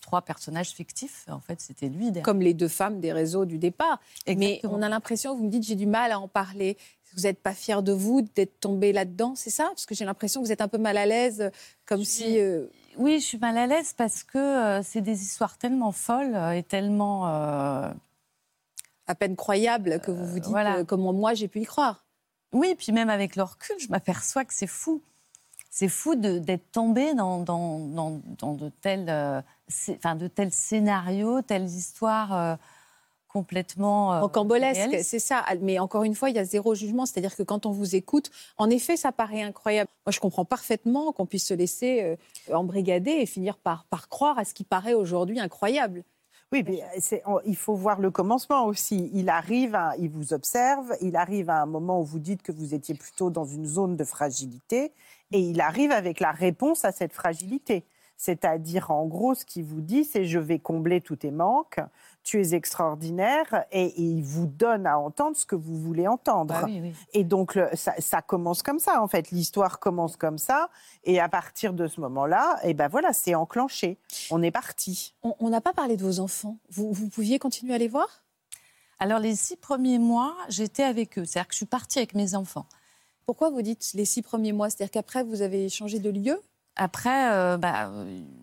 [0.02, 1.24] trois personnages fictifs.
[1.30, 2.12] En fait, c'était lui.
[2.20, 4.00] Comme les deux femmes des réseaux du départ.
[4.26, 6.76] Mais on a l'impression, vous me dites, j'ai du mal à en parler.
[7.14, 9.64] Vous n'êtes pas fier de vous, d'être tombé là-dedans, c'est ça?
[9.68, 11.50] Parce que j'ai l'impression que vous êtes un peu mal à l'aise,
[11.86, 12.38] comme si...
[12.38, 12.66] Euh,
[12.98, 16.62] oui, je suis mal à l'aise parce que euh, c'est des histoires tellement folles et
[16.62, 17.24] tellement...
[19.06, 20.84] À peine croyables que vous vous dites voilà.
[20.84, 22.04] comment moi j'ai pu y croire.
[22.52, 25.02] Oui, puis même avec le recul, je m'aperçois que c'est fou.
[25.70, 29.08] C'est fou d'être tombé dans, dans, dans, de, tels,
[29.88, 32.58] enfin, de tels scénarios, telles histoires
[33.32, 35.44] complètement euh, rocambolesque, c'est ça.
[35.60, 38.30] Mais encore une fois, il y a zéro jugement, c'est-à-dire que quand on vous écoute,
[38.58, 39.88] en effet, ça paraît incroyable.
[40.06, 44.38] Moi, je comprends parfaitement qu'on puisse se laisser euh, embrigader et finir par, par croire
[44.38, 46.02] à ce qui paraît aujourd'hui incroyable.
[46.52, 46.82] Oui, mais
[47.46, 49.08] il faut voir le commencement aussi.
[49.14, 52.74] Il arrive, il vous observe, il arrive à un moment où vous dites que vous
[52.74, 54.92] étiez plutôt dans une zone de fragilité,
[55.30, 57.84] et il arrive avec la réponse à cette fragilité.
[58.16, 61.78] C'est-à-dire, en gros, ce qu'il vous dit, c'est je vais combler tous tes manques,
[62.22, 66.54] tu es extraordinaire et, il vous donne à entendre ce que vous voulez entendre.
[66.62, 66.68] Bah
[67.12, 70.70] et donc ça, commence comme ça en fait, l'histoire commence comme ça
[71.04, 73.98] et à partir de ce moment-là, et eh ben voilà, c'est enclenché.
[74.30, 75.14] On est parti.
[75.22, 76.58] On n'a pas parlé de vos enfants.
[76.70, 78.08] Vous, vous pouviez continuer à les voir?
[78.98, 82.34] Alors les six premiers mois, j'étais avec eux, c'est-à-dire que je suis partie avec mes
[82.34, 82.66] enfants.
[83.24, 84.68] Pourquoi vous dites les six premiers mois?
[84.68, 86.40] C'est-à-dire qu'après vous avez changé de lieu?
[86.76, 87.90] Après, euh, bah,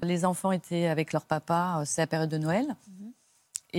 [0.03, 2.65] les enfants étaient avec leur papa, euh, c'est la période de Noël.
[2.65, 2.96] Mhm.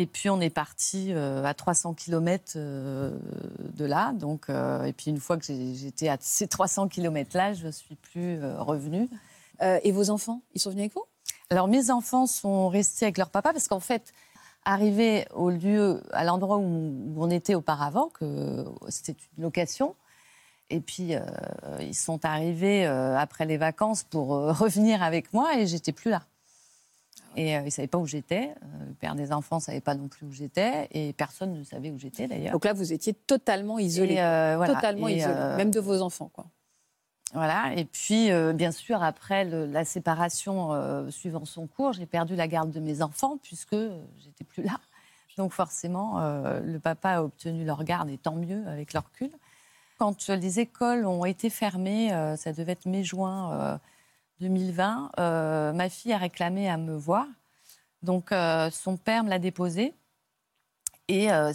[0.01, 3.19] Et puis on est parti euh, à 300 km euh,
[3.75, 4.13] de là.
[4.13, 7.97] Donc, euh, et puis une fois que j'étais à ces 300 km-là, je ne suis
[7.97, 9.09] plus revenue.
[9.61, 11.05] et vos enfants, ils sont venus avec vous?
[11.51, 14.13] Alors mes enfants sont restés avec leur papa parce qu'en fait,
[14.65, 19.97] arrivés au lieu, à l'endroit où, on était auparavant, que c'était une location,
[20.71, 21.15] et puis
[21.81, 24.29] ils sont arrivés après les vacances pour
[24.59, 26.23] revenir avec moi et j'étais plus là.
[27.37, 28.51] Et euh, ils ne savaient pas où j'étais.
[28.51, 30.89] Euh, le père des enfants ne savait pas non plus où j'étais.
[30.93, 32.53] Et personne ne savait où j'étais d'ailleurs.
[32.53, 34.17] Donc là, vous étiez totalement isolé.
[34.19, 36.31] Euh, totalement isolé, même de vos enfants.
[36.33, 36.47] Quoi.
[37.35, 37.75] Voilà.
[37.77, 42.81] Et puis, bien sûr, après la séparation suivant son cours, j'ai perdu la garde de
[42.81, 43.77] mes enfants puisque
[44.19, 44.81] j'étais plus là.
[45.37, 46.19] Donc forcément,
[46.65, 49.31] le papa a obtenu leur garde et tant mieux avec leur recul.
[49.99, 53.79] Quand les écoles ont été fermées, ça devait être mai-juin
[54.41, 57.27] 2020, euh, ma fille a réclamé à me voir.
[58.03, 59.95] Donc, euh, son père me l'a déposée.
[61.09, 61.53] Et euh,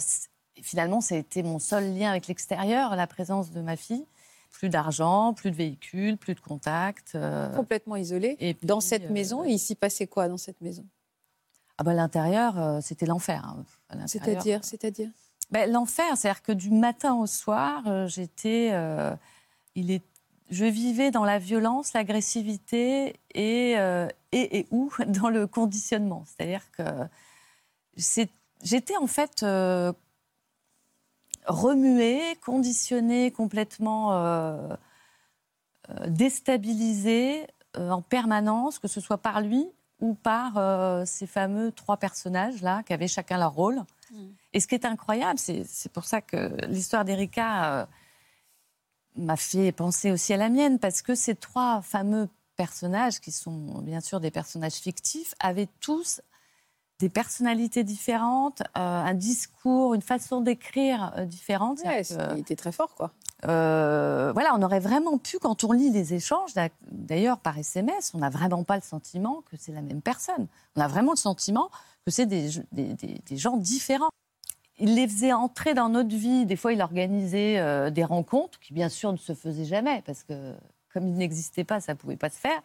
[0.60, 4.04] finalement, ça a été mon seul lien avec l'extérieur, la présence de ma fille.
[4.50, 7.18] Plus d'argent, plus de véhicules, plus de contacts.
[7.56, 8.36] Complètement isolée.
[8.38, 10.84] Et dans cette maison, il s'y passait quoi dans cette maison?
[11.76, 13.56] Ah ben, L'intérieur, c'était l'enfer.
[13.90, 14.06] Hein.
[14.06, 15.10] C'est-à-dire C'est-à-dire?
[15.50, 18.68] Ben, L'enfer, c'est-à-dire que du matin au soir, j'étais.
[19.74, 20.04] il est
[20.50, 26.24] je vivais dans la violence, l'agressivité et, euh, et, et, ou dans le conditionnement.
[26.26, 26.82] C'est-à-dire que
[28.62, 29.92] j'étais en fait euh,
[31.46, 34.68] remuée, conditionnée, complètement euh,
[36.06, 39.66] déstabilisée en permanence, que ce soit par lui
[40.00, 43.82] ou par ces fameux trois personnages-là qui avaient chacun leur rôle.
[44.52, 47.86] Et ce qui est incroyable, c'est pour ça que l'histoire d'Erika euh,
[49.16, 53.80] m'a fait penser aussi à la mienne, parce que ces trois fameux personnages, qui sont
[53.82, 56.20] bien sûr des personnages fictifs, avaient tous
[57.00, 61.80] des personnalités différentes, euh, un discours, une façon d'écrire euh, différente.
[61.84, 63.12] Ouais, il était très fort, quoi.
[63.46, 66.52] Euh, voilà, on aurait vraiment pu, quand on lit les échanges,
[66.90, 70.46] d'ailleurs par SMS, on n'a vraiment pas le sentiment que c'est la même personne.
[70.76, 71.70] On a vraiment le sentiment
[72.06, 74.10] que c'est des, des, gens différents.
[74.78, 76.46] Il les faisait entrer dans notre vie.
[76.46, 80.54] Des fois, il organisait des rencontres qui, bien sûr, ne se faisaient jamais parce que
[80.94, 82.62] comme il n'existait pas, ça ne pouvait pas se faire.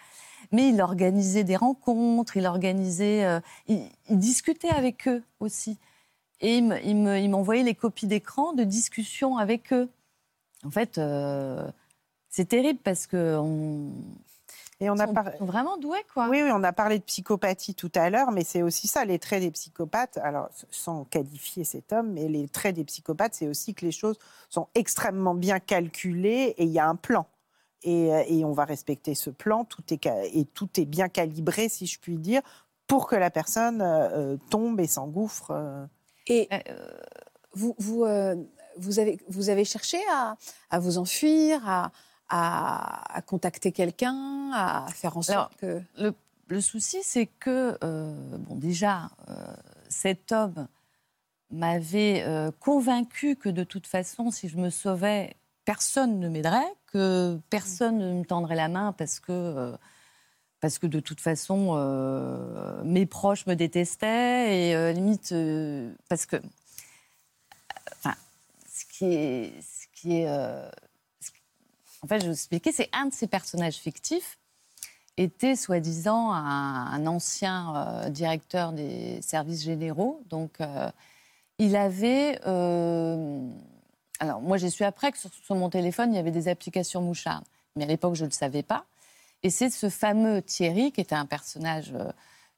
[0.51, 5.80] Mais il organisait des rencontres, il organisait, euh, il, discutait avec eux aussi.
[6.39, 9.89] Et il m'envoyait les copies d'écran de discussions avec eux.
[10.64, 11.70] En fait, euh,
[12.30, 13.91] c'est terrible parce que on,
[14.82, 15.07] et on a
[15.41, 16.30] vraiment doués, quoi.
[16.30, 19.19] Oui, oui, on a parlé de psychopathie tout à l'heure, mais c'est aussi ça, les
[19.19, 20.17] traits des psychopathes.
[20.23, 24.17] Alors, sans qualifier cet homme, mais les traits des psychopathes, c'est aussi que les choses
[24.49, 27.25] sont extrêmement bien calculées et il y a un plan.
[27.88, 29.65] Euh, et, on va respecter ce plan.
[29.65, 32.41] Tout est, et tout est bien calibré, si je puis dire,
[32.88, 35.51] pour que la personne euh, tombe et s'engouffre.
[36.27, 36.47] Et
[37.53, 38.05] vous, vous,
[38.77, 40.38] vous, avez, vous avez cherché à,
[40.69, 41.91] à vous enfuir, à,
[42.30, 45.82] à, contacter quelqu'un, à faire en sorte que...
[45.97, 46.13] Le,
[46.47, 47.77] le souci, c'est que,
[48.38, 49.09] bon, déjà,
[49.88, 50.67] cet homme
[51.51, 52.25] m'avait
[52.59, 55.36] convaincu que de toute façon, si je me sauvais,
[55.69, 59.77] personne ne m'aiderait, que personne ne me tendrait la main parce que, euh,
[60.59, 65.32] parce que de toute façon, euh, mes proches me détestaient et euh, limite,
[66.09, 66.38] parce que.
[67.97, 68.15] Enfin,
[68.67, 69.53] ce qui est.
[69.61, 70.27] Ce qui est
[72.02, 74.38] en fait, je vais vous expliquer, c'est un de ces personnages fictifs
[75.18, 80.22] était soi-disant un, ancien directeur des services généraux.
[80.30, 80.60] Donc,
[81.58, 82.39] il avait
[84.20, 87.45] alors, moi, j'ai su après que sur, mon téléphone, il y avait des applications mouchardes.
[87.76, 88.86] Mais à l'époque, je ne le savais pas.
[89.43, 92.12] Et c'est ce fameux Thierry, qui était un personnage euh,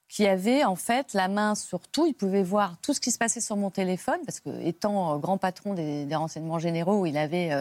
[0.10, 2.08] qui avait en fait la main sur tout.
[2.08, 5.18] Il pouvait voir tout ce qui se passait sur mon téléphone, parce que étant euh,
[5.18, 7.52] grand patron des, renseignements généraux, il avait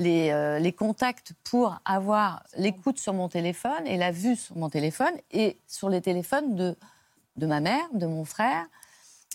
[0.00, 5.14] euh, les, contacts pour avoir l'écoute sur mon téléphone et la vue sur mon téléphone
[5.30, 6.76] et sur les téléphones de,
[7.36, 8.66] de ma mère, de mon frère.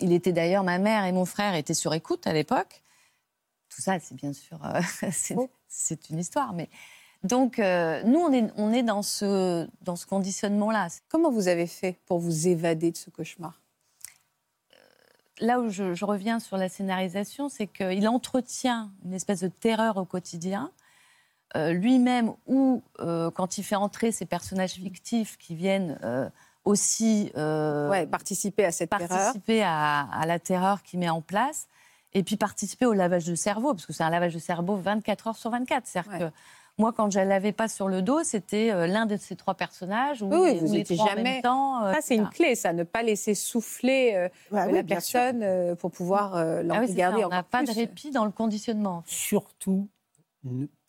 [0.01, 2.81] Il était d'ailleurs, ma mère et mon frère étaient sur écoute à l'époque
[3.69, 4.81] tout ça, c'est bien sûr, euh,
[5.67, 6.53] c'est une histoire.
[6.53, 6.69] Mais
[7.23, 10.87] donc, euh, nous, on est, on est dans ce, dans ce conditionnement-là.
[11.07, 13.61] Comment vous avez fait pour vous évader de ce cauchemar?
[15.39, 20.05] Là où je, reviens sur la scénarisation, c'est qu'il entretient une espèce de terreur au
[20.05, 20.71] quotidien.
[21.55, 25.97] Lui-même, ou quand il fait entrer ces personnages fictifs qui viennent
[26.63, 29.73] aussi participer à cette participer terreur.
[29.73, 31.67] À, à la terreur qu'il met en place
[32.13, 35.27] et puis participer au lavage de cerveau, parce que c'est un lavage de cerveau 24
[35.27, 35.85] heures sur 24.
[35.85, 36.33] C'est-à-dire que
[36.79, 39.53] moi, quand je ne l'avais pas sur le dos, c'était euh, l'un de ces trois
[39.53, 40.23] personnages.
[40.23, 41.41] Où oui, vous n'étiez jamais.
[41.41, 45.91] temps, euh, ça, c'est une clé, ça, ne pas laisser souffler euh, la personne pour
[45.91, 49.03] pouvoir l'en ah on n'a pas de répit dans le conditionnement.
[49.05, 49.89] Surtout,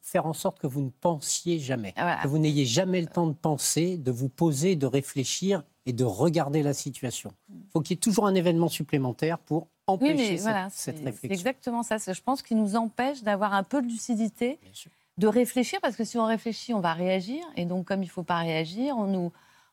[0.01, 3.27] faire en sorte que vous ne pensiez jamais, ah, que vous n'ayez jamais le temps
[3.27, 7.33] de penser, de vous poser, de réfléchir et de regarder la situation.
[7.49, 10.97] Il faut qu'il y ait toujours un événement supplémentaire pour empêcher oui, mais voilà, cette,
[10.97, 11.19] réflexion.
[11.23, 11.97] C'est exactement ça.
[11.99, 14.59] Je pense qu'il nous empêche d'avoir un peu de lucidité,
[15.21, 17.45] de réfléchir, parce que si on réfléchit, on va réagir.
[17.55, 19.33] Et donc, comme il ne faut pas réagir, on nous,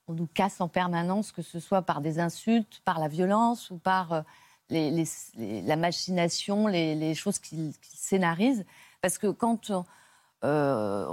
[0.10, 3.78] on nous casse en permanence, que ce soit par des insultes, par la violence ou
[3.78, 4.22] par euh,
[4.70, 8.66] la machination, les, choses qu'il scénarise.
[9.02, 9.72] Parce que quand,
[10.44, 11.08] euh,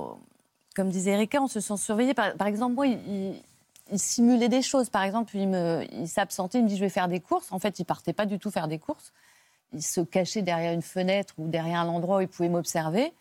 [0.74, 2.12] comme disait Erika, on se sent surveillé.
[2.12, 3.40] Par, exemple, moi, il,
[3.94, 4.90] simulait des choses.
[4.90, 7.52] Par exemple, il, il s'absentait, il me dit je vais faire des courses.
[7.52, 9.12] En fait, il partait pas du tout faire des courses.
[9.72, 13.12] Il se cachait derrière une fenêtre ou derrière un endroit où il pouvait m'observer.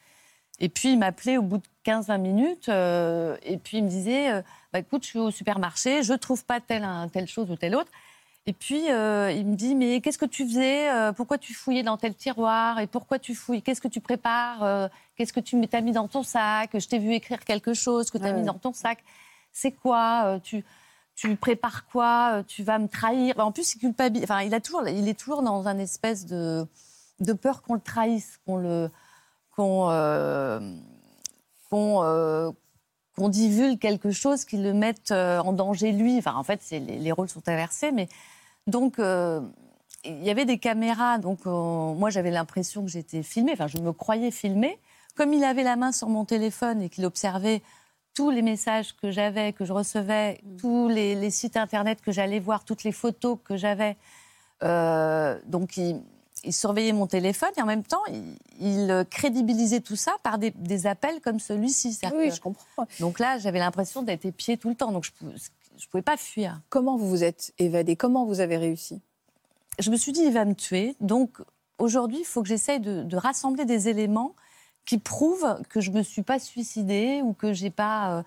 [0.59, 2.69] Et puis, il m'appelait au bout de 15-20 minutes.
[2.69, 4.41] Euh, et puis, il me disait euh,
[4.71, 7.91] bah, écoute, je suis au supermarché, je trouve pas telle, telle chose ou telle autre.
[8.45, 11.97] Et puis, euh, il me dit mais qu'est-ce que tu faisais Pourquoi tu fouillais dans
[11.97, 15.93] tel tiroir Et pourquoi tu fouilles Qu'est-ce que tu prépares Qu'est-ce que tu t'as mis
[15.93, 18.73] dans ton sac Je t'ai vu écrire quelque chose que tu as mis dans ton
[18.73, 19.03] sac
[19.53, 20.65] c'est quoi tu,
[21.15, 24.23] tu prépares quoi Tu vas me trahir En plus, il culpabilise.
[24.23, 26.67] Enfin, il, a toujours, il est toujours dans un espèce de,
[27.19, 28.89] de peur qu'on le trahisse, qu'on le.
[29.55, 29.89] Qu'on.
[29.89, 30.59] Euh,
[33.15, 36.17] qu'on divulgue quelque chose qui le mette en danger lui.
[36.17, 38.07] Enfin, en fait, les, les, rôles sont inversés, mais
[38.67, 41.17] donc il y avait des caméras.
[41.17, 43.53] Donc moi, j'avais l'impression que j'étais filmée.
[43.53, 44.79] Enfin, je me croyais filmée.
[45.15, 47.61] Comme il avait la main sur mon téléphone et qu'il observait
[48.13, 50.57] tous les messages que j'avais, que je recevais, mm.
[50.57, 53.95] tous les, sites internet que j'allais voir, toutes les photos que j'avais.
[54.63, 56.01] Euh, donc, il,
[56.43, 58.01] il surveillait mon téléphone et en même temps,
[58.59, 61.97] il, crédibilisait tout ça par des, appels comme celui-ci.
[62.15, 62.87] Oui, je comprends.
[62.99, 66.59] Donc là, j'avais l'impression d'être épiée tout le temps, donc je ne pouvais pas fuir.
[66.69, 67.95] Comment vous vous êtes évadée?
[67.95, 69.01] Comment vous avez réussi?
[69.79, 70.95] Je me suis dit, il va me tuer.
[70.99, 71.39] Donc
[71.77, 74.35] aujourd'hui, il faut que j'essaye de, rassembler des éléments
[74.85, 78.23] qui prouvent que je ne me suis pas suicidée ou que j'ai pas...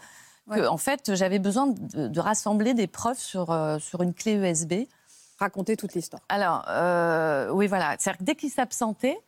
[0.50, 4.86] Euh, en fait, j'avais besoin de, rassembler des preuves sur, euh, sur une clé USB
[5.38, 6.22] raconter toute l'histoire.
[6.28, 7.96] Alors, euh, oui, voilà.
[7.98, 9.18] C'est-à-dire que dès qu'il s'absentait,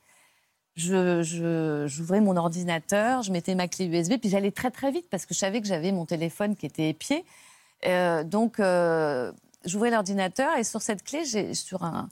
[0.76, 5.26] j'ouvrais je, mon ordinateur, je mettais ma clé USB, puis j'allais très très vite parce
[5.26, 7.24] que je savais que j'avais mon téléphone qui était épié.
[7.86, 9.32] Euh, donc, euh,
[9.64, 12.08] j'ouvrais l'ordinateur et sur cette clé, sur un,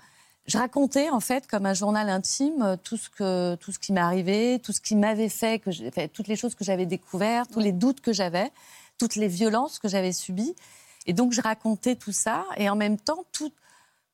[0.46, 4.60] je racontais en fait comme un journal intime tout ce que tout ce qui m'arrivait,
[4.60, 7.72] tout ce qui m'avait fait, que fait, toutes les choses que j'avais découvertes, tous les
[7.72, 8.50] doutes que j'avais,
[8.98, 10.54] toutes les violences que j'avais subies.
[11.06, 13.52] Et donc je racontais tout ça et en même temps tout,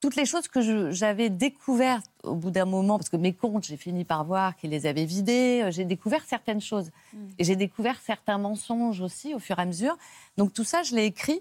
[0.03, 3.77] toutes les choses que j'avais découvertes au bout d'un moment, parce que mes comptes, j'ai
[3.77, 6.91] fini par voir qu'ils les avaient vidés, euh, j'ai découvert certaines choses.
[7.13, 7.19] Mm.
[7.39, 9.97] Et j'ai découvert certains mensonges aussi au fur et à mesure.
[10.37, 11.41] Donc tout ça, je l'ai écrit.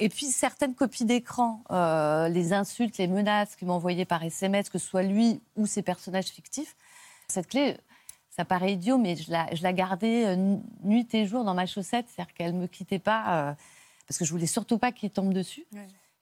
[0.00, 4.78] Et puis certaines copies d'écran, euh, les insultes, les menaces qu'il m'envoyait par SMS, que
[4.78, 6.74] ce soit lui ou ses personnages fictifs.
[7.28, 7.76] Cette clé,
[8.30, 11.66] ça paraît idiot, mais je la, je la gardais euh, nuit et jour dans ma
[11.66, 13.54] chaussette, c'est-à-dire qu'elle ne me quittait pas,
[14.08, 15.64] parce que je voulais surtout pas qu'il tombe dessus.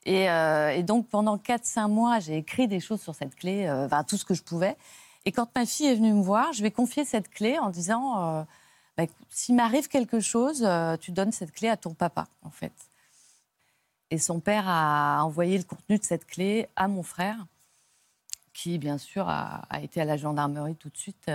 [0.09, 4.05] Euh, et, donc, pendant 4-5 mois, j'ai écrit des choses sur cette clé, euh, enfin,
[4.05, 4.77] tout ce que je pouvais.
[5.25, 7.71] Et quand ma fille est venue me voir, je lui ai confié cette clé en
[7.71, 8.43] disant euh,
[8.97, 10.67] bah, S'il m'arrive quelque chose,
[11.01, 12.73] tu donnes cette clé à ton papa, en fait.
[14.11, 17.37] Et son père a envoyé le contenu de cette clé à mon frère,
[18.53, 21.31] qui, bien sûr, a, été à la gendarmerie tout de suite.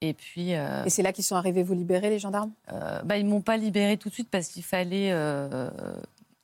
[0.00, 0.52] et puis.
[0.52, 2.50] et c'est là qu'ils sont arrivés vous libérer, les gendarmes?
[3.04, 5.12] bah, Ils ne m'ont pas libéré tout de suite parce qu'il fallait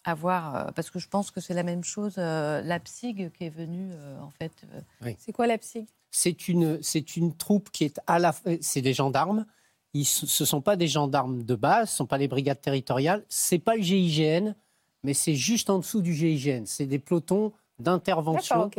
[0.05, 3.45] avoir, euh, parce que je pense que c'est la même chose, euh, la PSIG qui
[3.45, 4.53] est venue, euh, en fait.
[5.19, 8.95] C'est quoi la PSIG C'est une, c'est une troupe qui est à la, c'est des
[8.95, 9.47] gendarmes.
[9.93, 12.61] Ils, ce ne sont pas des gendarmes de base, ce ne sont pas les brigades
[12.61, 14.55] territoriales, c'est pas le GIGN,
[15.03, 16.65] mais c'est juste en dessous du GIGN.
[16.67, 18.71] C'est des pelotons d'intervention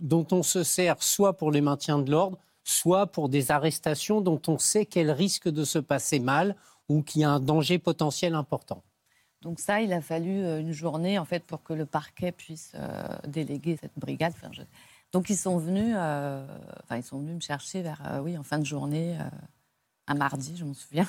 [0.00, 4.42] dont on se sert soit pour les maintiens de l'ordre, soit pour des arrestations dont
[4.48, 6.56] on sait qu'elles risquent de se passer mal
[6.88, 8.82] ou qu'il y a un danger potentiel important.
[9.46, 12.72] Donc ça, il a fallu euh, une journée en fait pour que le parquet puisse
[12.74, 14.34] euh, déléguer cette brigade.
[15.12, 16.44] Donc ils sont venus, euh,
[16.82, 19.16] enfin ils sont venus me chercher vers oui en fin de journée,
[20.08, 21.06] un mardi, je m'en souviens.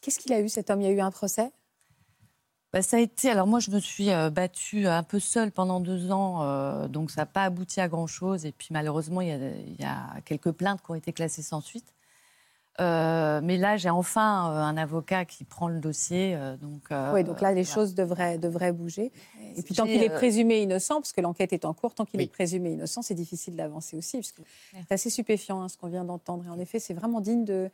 [0.00, 0.80] Qu'est-ce qu'il a eu cet homme?
[0.80, 1.52] Il y a eu un procès?
[2.72, 3.28] Bah, ça a été.
[3.28, 7.26] Alors moi, je me suis battue un peu seule pendant deux ans, donc ça n'a
[7.26, 8.46] pas abouti à grand chose.
[8.46, 11.92] Et puis malheureusement, il y, a, quelques plaintes qui ont été classées sans suite.
[12.80, 16.34] Euh, mais là, j'ai enfin euh, un avocat qui prend le dossier.
[16.34, 19.12] Euh, donc, oui, donc là, les choses devraient, devraient bouger.
[19.56, 22.20] Et puis, tant qu'il est présumé innocent, parce que l'enquête est en cours, tant qu'il
[22.20, 24.22] est présumé innocent, c'est difficile d'avancer aussi.
[24.22, 26.44] c'est assez stupéfiant hein, ce qu'on vient d'entendre.
[26.46, 27.70] Et en effet, c'est vraiment digne de,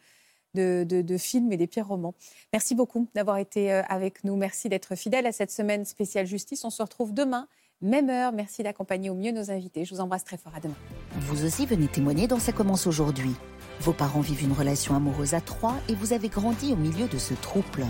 [0.55, 2.15] de, de, films et des pires romans.
[2.53, 4.35] Merci beaucoup d'avoir été avec nous.
[4.35, 6.65] Merci d'être fidèle à cette semaine spéciale justice.
[6.65, 7.47] On se retrouve demain,
[7.81, 8.33] même heure.
[8.33, 9.85] Merci d'accompagner au mieux nos invités.
[9.85, 10.53] Je vous embrasse très fort.
[10.57, 10.75] À demain.
[11.13, 13.37] Vous aussi venez témoigner dans Ça commence aujourd'hui.
[13.81, 17.19] Vos parents vivent une relation amoureuse à trois et vous avez grandi au milieu de
[17.19, 17.87] ce trouble.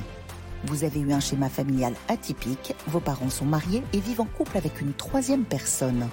[0.64, 4.59] Vous avez eu un schéma familial atypique, vos parents sont mariés et vivent en couple
[4.59, 6.09] avec une troisième personne.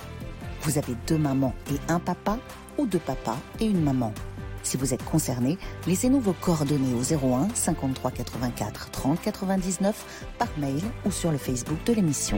[0.61, 2.37] Vous avez deux mamans et un papa
[2.77, 4.13] ou deux papas et une maman.
[4.63, 10.81] Si vous êtes concerné, laissez-nous vos coordonnées au 01 53 84 30 99 par mail
[11.05, 12.37] ou sur le Facebook de l'émission.